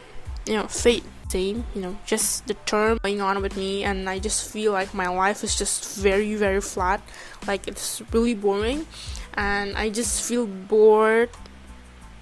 you 0.45 0.53
know 0.53 0.67
faith. 0.67 1.07
Same 1.31 1.63
you 1.73 1.79
know 1.79 1.95
just 2.05 2.45
the 2.47 2.55
term 2.67 2.99
going 3.01 3.21
on 3.21 3.41
with 3.41 3.55
me 3.55 3.85
and 3.85 4.09
i 4.09 4.19
just 4.19 4.51
feel 4.51 4.73
like 4.73 4.93
my 4.93 5.07
life 5.07 5.45
is 5.45 5.55
just 5.55 5.95
very 5.95 6.35
very 6.35 6.59
flat. 6.59 6.99
Like 7.47 7.69
it's 7.69 8.01
really 8.11 8.35
boring 8.35 8.85
and 9.35 9.77
i 9.77 9.87
just 9.89 10.27
feel 10.27 10.45
bored 10.45 11.29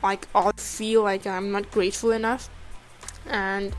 like 0.04 0.28
i 0.36 0.52
feel 0.58 1.02
like 1.02 1.26
i'm 1.26 1.50
not 1.52 1.72
grateful 1.72 2.12
enough. 2.12 2.52
And 3.26 3.76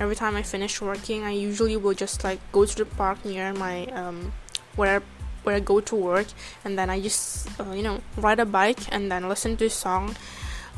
every 0.00 0.16
time 0.16 0.36
i 0.36 0.42
finish 0.42 0.80
working 0.80 1.22
i 1.22 1.32
usually 1.32 1.76
will 1.76 1.92
just 1.92 2.24
like 2.24 2.40
go 2.50 2.64
to 2.64 2.74
the 2.74 2.86
park 2.96 3.22
near 3.26 3.52
my 3.52 3.84
um 3.88 4.32
where 4.76 5.02
where 5.42 5.56
I 5.56 5.60
go 5.60 5.80
to 5.80 5.96
work 5.96 6.26
and 6.64 6.78
then 6.78 6.90
I 6.90 7.00
just 7.00 7.48
uh, 7.60 7.72
you 7.72 7.82
know 7.82 8.00
ride 8.16 8.40
a 8.40 8.46
bike 8.46 8.80
and 8.92 9.10
then 9.10 9.28
listen 9.28 9.56
to 9.58 9.66
a 9.66 9.70
song. 9.70 10.16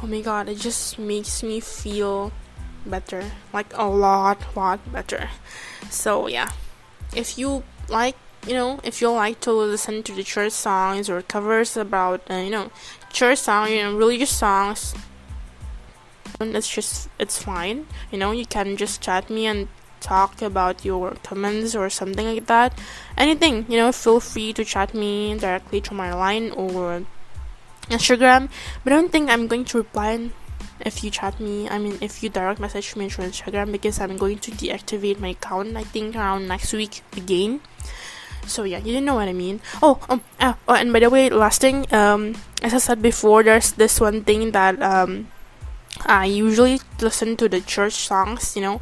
Oh 0.03 0.07
my 0.07 0.21
god, 0.21 0.49
it 0.49 0.59
just 0.59 0.99
makes 0.99 1.43
me 1.43 1.61
feel 1.61 2.33
better, 2.87 3.25
like 3.53 3.73
a 3.75 3.85
lot, 3.85 4.39
lot 4.57 4.81
better. 4.93 5.31
So 5.91 6.27
yeah, 6.27 6.51
if 7.15 7.39
you 7.39 7.63
like, 7.89 8.17
you 8.47 8.55
know, 8.55 8.81
if 8.83 9.01
you 9.01 9.11
like 9.11 9.41
to 9.41 9.53
listen 9.53 10.03
to 10.03 10.13
the 10.13 10.23
church 10.23 10.53
songs 10.53 11.09
or 11.09 11.23
covers 11.23 11.77
about, 11.77 12.23
uh, 12.31 12.37
you 12.37 12.51
know, 12.51 12.71
church 13.13 13.39
songs, 13.39 13.71
you 13.71 13.83
know, 13.83 13.97
religious 13.97 14.31
songs, 14.31 14.95
it's 16.41 16.69
just 16.69 17.09
it's 17.19 17.43
fine. 17.43 17.87
You 18.11 18.19
know, 18.19 18.33
you 18.33 18.47
can 18.47 18.77
just 18.77 19.01
chat 19.01 19.31
me 19.31 19.47
and 19.47 19.69
talk 20.01 20.43
about 20.43 20.85
your 20.85 21.15
comments 21.23 21.77
or 21.77 21.89
something 21.89 22.27
like 22.27 22.47
that 22.47 22.77
anything 23.17 23.67
you 23.69 23.77
know 23.77 23.93
feel 23.93 24.21
free 24.21 24.53
to 24.53 24.65
chat 24.65 24.95
me 24.95 25.37
directly 25.39 25.81
to 25.81 25.95
my 25.95 26.13
line 26.13 26.51
or 26.53 27.05
instagram. 27.91 28.49
But 28.85 28.93
i 28.93 28.97
don't 28.97 29.13
think 29.13 29.31
i'm 29.31 29.47
going 29.47 29.65
to 29.67 29.79
reply 29.79 30.31
if 30.81 31.05
you 31.05 31.11
chat 31.11 31.39
me 31.39 31.69
i 31.69 31.79
mean 31.79 31.99
if 32.01 32.23
you 32.23 32.29
direct 32.29 32.59
message 32.61 32.97
me 32.97 33.09
through 33.09 33.27
instagram 33.27 33.71
because 33.71 34.01
i'm 34.01 34.17
going 34.17 34.39
to 34.39 34.51
deactivate 34.51 35.19
my 35.21 35.29
account 35.29 35.77
i 35.77 35.85
think 35.85 36.17
around 36.17 36.49
next 36.49 36.73
week 36.73 37.03
again. 37.17 37.61
So 38.47 38.65
yeah 38.65 38.79
you 38.79 38.91
didn't 38.91 39.05
know 39.05 39.15
what 39.15 39.29
i 39.29 39.33
mean. 39.33 39.61
Oh 39.83 40.01
um 40.09 40.23
oh, 40.41 40.57
oh 40.67 40.75
and 40.75 40.93
by 40.93 40.99
the 40.99 41.11
way 41.11 41.31
last 41.31 41.61
thing 41.61 41.87
um 41.95 42.35
as 42.63 42.75
i 42.75 42.79
said 42.79 43.01
before 43.03 43.43
there's 43.43 43.73
this 43.73 44.01
one 44.01 44.25
thing 44.25 44.51
that 44.51 44.83
um 44.83 45.29
I 46.07 46.27
usually 46.27 46.81
listen 47.01 47.37
to 47.37 47.49
the 47.49 47.61
church 47.61 47.95
songs, 47.95 48.57
you 48.57 48.63
know. 48.63 48.81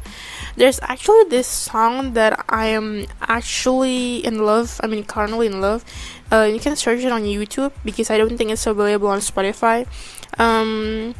There's 0.55 0.79
actually 0.81 1.29
this 1.29 1.47
song 1.47 2.13
that 2.13 2.43
I 2.49 2.67
am 2.67 3.05
actually 3.21 4.25
in 4.25 4.45
love, 4.45 4.79
I 4.83 4.87
mean, 4.87 5.03
currently 5.03 5.47
in 5.47 5.61
love. 5.61 5.85
Uh, 6.31 6.49
you 6.51 6.59
can 6.59 6.75
search 6.75 7.03
it 7.03 7.11
on 7.11 7.23
YouTube 7.23 7.73
because 7.85 8.09
I 8.09 8.17
don't 8.17 8.37
think 8.37 8.51
it's 8.51 8.65
available 8.65 9.09
on 9.09 9.19
Spotify. 9.19 9.85
Um, 10.39 11.13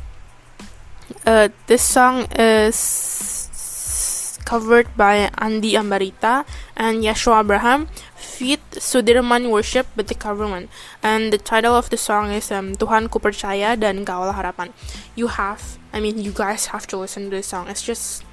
uh, 1.25 1.49
this 1.67 1.83
song 1.83 2.25
is 2.33 3.41
covered 4.45 4.87
by 4.97 5.29
Andy 5.37 5.77
Ambarita 5.77 6.45
and 6.75 7.03
Yashua 7.03 7.41
Abraham 7.41 7.87
feat 8.15 8.59
Sudirman 8.71 9.51
Worship 9.51 9.85
with 9.95 10.07
the 10.07 10.17
Government. 10.17 10.69
And 11.03 11.31
the 11.31 11.37
title 11.37 11.75
of 11.75 11.89
the 11.89 11.97
song 11.97 12.31
is 12.31 12.51
um, 12.51 12.73
Tuhan 12.75 13.11
Ku 13.11 13.19
Percaya 13.19 13.79
dan 13.79 14.03
Kaulah 14.03 14.33
Harapan. 14.33 14.73
You 15.13 15.27
have, 15.27 15.77
I 15.93 15.99
mean, 15.99 16.17
you 16.19 16.31
guys 16.31 16.67
have 16.67 16.87
to 16.87 16.97
listen 16.97 17.25
to 17.25 17.29
this 17.29 17.47
song. 17.47 17.67
It's 17.67 17.81
just, 17.81 18.23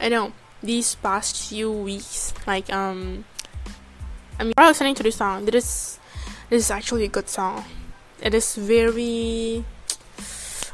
I 0.00 0.08
know, 0.08 0.32
these 0.62 0.94
past 0.96 1.48
few 1.48 1.70
weeks, 1.70 2.32
like, 2.46 2.72
um, 2.72 3.24
I 4.38 4.44
mean, 4.44 4.52
while 4.56 4.68
listening 4.68 4.94
to 4.96 5.02
this 5.02 5.16
song, 5.16 5.44
this 5.44 5.54
is, 5.64 5.98
this 6.48 6.64
is 6.64 6.70
actually 6.70 7.04
a 7.04 7.08
good 7.08 7.28
song. 7.28 7.64
It 8.22 8.34
is 8.34 8.54
very, 8.56 9.64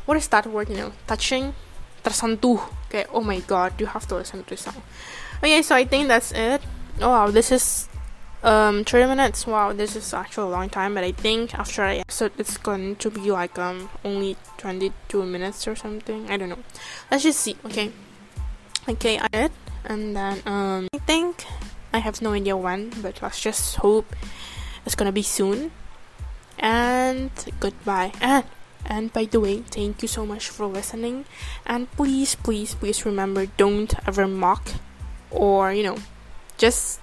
what 0.04 0.16
is 0.16 0.28
that 0.28 0.46
word, 0.46 0.68
you 0.68 0.76
know, 0.76 0.92
touching, 1.06 1.54
tersentuh. 2.04 2.62
Okay, 2.86 3.04
oh 3.12 3.20
my 3.20 3.40
god, 3.40 3.80
you 3.80 3.86
have 3.86 4.06
to 4.08 4.16
listen 4.16 4.44
to 4.44 4.50
this 4.50 4.62
song. 4.62 4.82
Okay, 5.38 5.62
so 5.62 5.74
I 5.74 5.84
think 5.84 6.08
that's 6.08 6.32
it. 6.32 6.62
Oh 7.00 7.10
wow, 7.10 7.30
this 7.30 7.52
is 7.52 7.88
um 8.46 8.84
30 8.84 9.08
minutes. 9.08 9.46
Wow, 9.46 9.72
this 9.72 9.96
is 9.96 10.14
actually 10.14 10.48
a 10.48 10.54
long 10.54 10.70
time, 10.70 10.94
but 10.94 11.02
I 11.02 11.12
think 11.12 11.52
after 11.58 11.82
I 11.82 11.96
episode 11.96 12.32
it's 12.38 12.56
going 12.56 12.96
to 12.96 13.10
be 13.10 13.30
like 13.30 13.58
um 13.58 13.90
only 14.04 14.36
22 14.58 15.26
minutes 15.26 15.66
or 15.66 15.74
something. 15.74 16.30
I 16.30 16.36
don't 16.36 16.48
know. 16.48 16.62
Let's 17.10 17.24
just 17.24 17.40
see. 17.40 17.56
Okay. 17.66 17.90
Okay, 18.88 19.18
I 19.18 19.26
did, 19.28 19.52
and 19.84 20.14
then 20.14 20.40
um 20.46 20.86
I 20.94 20.98
think 20.98 21.44
I 21.92 21.98
have 21.98 22.22
no 22.22 22.32
idea 22.32 22.56
when, 22.56 22.90
but 23.02 23.20
let's 23.20 23.40
just 23.40 23.76
hope 23.82 24.14
it's 24.86 24.94
gonna 24.94 25.12
be 25.12 25.26
soon. 25.26 25.72
And 26.58 27.30
goodbye. 27.58 28.12
And 28.20 28.44
and 28.86 29.12
by 29.12 29.24
the 29.24 29.40
way, 29.40 29.66
thank 29.66 30.02
you 30.02 30.08
so 30.08 30.24
much 30.24 30.48
for 30.48 30.66
listening. 30.66 31.24
And 31.66 31.90
please, 31.98 32.36
please, 32.36 32.76
please 32.76 33.04
remember 33.04 33.46
don't 33.58 33.92
ever 34.06 34.28
mock 34.28 34.70
or, 35.30 35.72
you 35.72 35.82
know, 35.82 35.98
just 36.56 37.00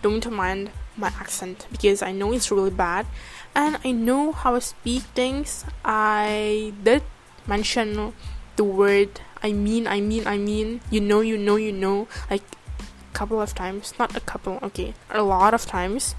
don't 0.00 0.30
mind 0.30 0.70
my 0.96 1.08
accent 1.18 1.66
because 1.70 2.02
I 2.02 2.12
know 2.12 2.32
it's 2.32 2.50
really 2.50 2.70
bad 2.70 3.06
and 3.54 3.78
I 3.84 3.92
know 3.92 4.32
how 4.32 4.54
I 4.54 4.60
speak 4.60 5.02
things. 5.14 5.64
I 5.84 6.72
did 6.82 7.02
mention 7.46 8.12
the 8.56 8.64
word 8.64 9.20
I 9.42 9.52
mean, 9.52 9.86
I 9.86 10.00
mean, 10.00 10.26
I 10.26 10.38
mean, 10.38 10.80
you 10.90 11.02
know, 11.02 11.20
you 11.20 11.36
know, 11.36 11.56
you 11.56 11.70
know, 11.70 12.08
like 12.30 12.40
a 12.40 13.12
couple 13.12 13.42
of 13.42 13.54
times. 13.54 13.92
Not 13.98 14.16
a 14.16 14.20
couple, 14.20 14.58
okay, 14.62 14.94
a 15.10 15.22
lot 15.22 15.52
of 15.52 15.66
times. 15.66 16.14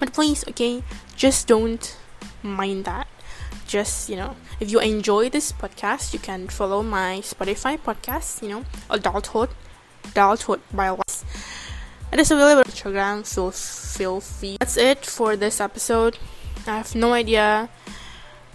But 0.00 0.12
please, 0.12 0.44
okay, 0.48 0.82
just 1.14 1.46
don't 1.46 1.96
mind 2.42 2.84
that 2.84 3.06
just 3.66 4.10
you 4.10 4.16
know 4.16 4.36
if 4.60 4.70
you 4.70 4.78
enjoy 4.78 5.30
this 5.30 5.50
podcast 5.50 6.12
you 6.12 6.18
can 6.18 6.46
follow 6.48 6.82
my 6.82 7.20
spotify 7.24 7.78
podcast 7.78 8.42
you 8.42 8.48
know 8.48 8.64
adulthood 8.90 9.48
adulthood 10.04 10.60
by. 10.72 10.94
It 12.14 12.20
is 12.20 12.30
available 12.30 12.60
on 12.60 12.64
instagram 12.64 13.26
so 13.26 13.50
feel 13.50 14.20
that's 14.58 14.76
it 14.76 15.04
for 15.04 15.36
this 15.36 15.60
episode 15.60 16.16
i 16.66 16.78
have 16.78 16.94
no 16.94 17.12
idea 17.12 17.68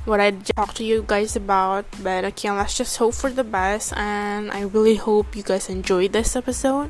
what 0.05 0.19
i 0.19 0.31
talk 0.31 0.73
to 0.73 0.83
you 0.83 1.03
guys 1.05 1.35
about 1.35 1.85
but 2.01 2.23
okay 2.23 2.49
let's 2.49 2.75
just 2.75 2.97
hope 2.97 3.13
for 3.13 3.29
the 3.29 3.43
best 3.43 3.93
and 3.97 4.49
i 4.51 4.61
really 4.61 4.95
hope 4.95 5.35
you 5.35 5.43
guys 5.43 5.69
enjoyed 5.69 6.13
this 6.13 6.35
episode 6.35 6.89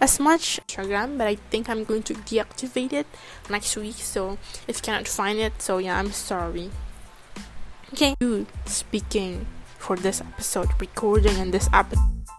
as 0.00 0.20
much 0.20 0.60
Instagram, 0.68 1.18
but 1.18 1.26
I 1.26 1.34
think 1.50 1.68
I'm 1.68 1.84
going 1.84 2.02
to 2.04 2.14
deactivate 2.14 2.92
it 2.92 3.06
next 3.50 3.76
week. 3.76 3.96
So 3.96 4.38
if 4.66 4.76
you 4.78 4.82
cannot 4.82 5.08
find 5.08 5.38
it, 5.38 5.60
so 5.60 5.78
yeah, 5.78 5.98
I'm 5.98 6.12
sorry. 6.12 6.70
Okay, 7.92 8.14
you 8.20 8.46
speaking 8.66 9.46
for 9.78 9.96
this 9.96 10.20
episode, 10.20 10.68
recording 10.80 11.36
in 11.38 11.50
this 11.50 11.68
episode. 11.72 12.37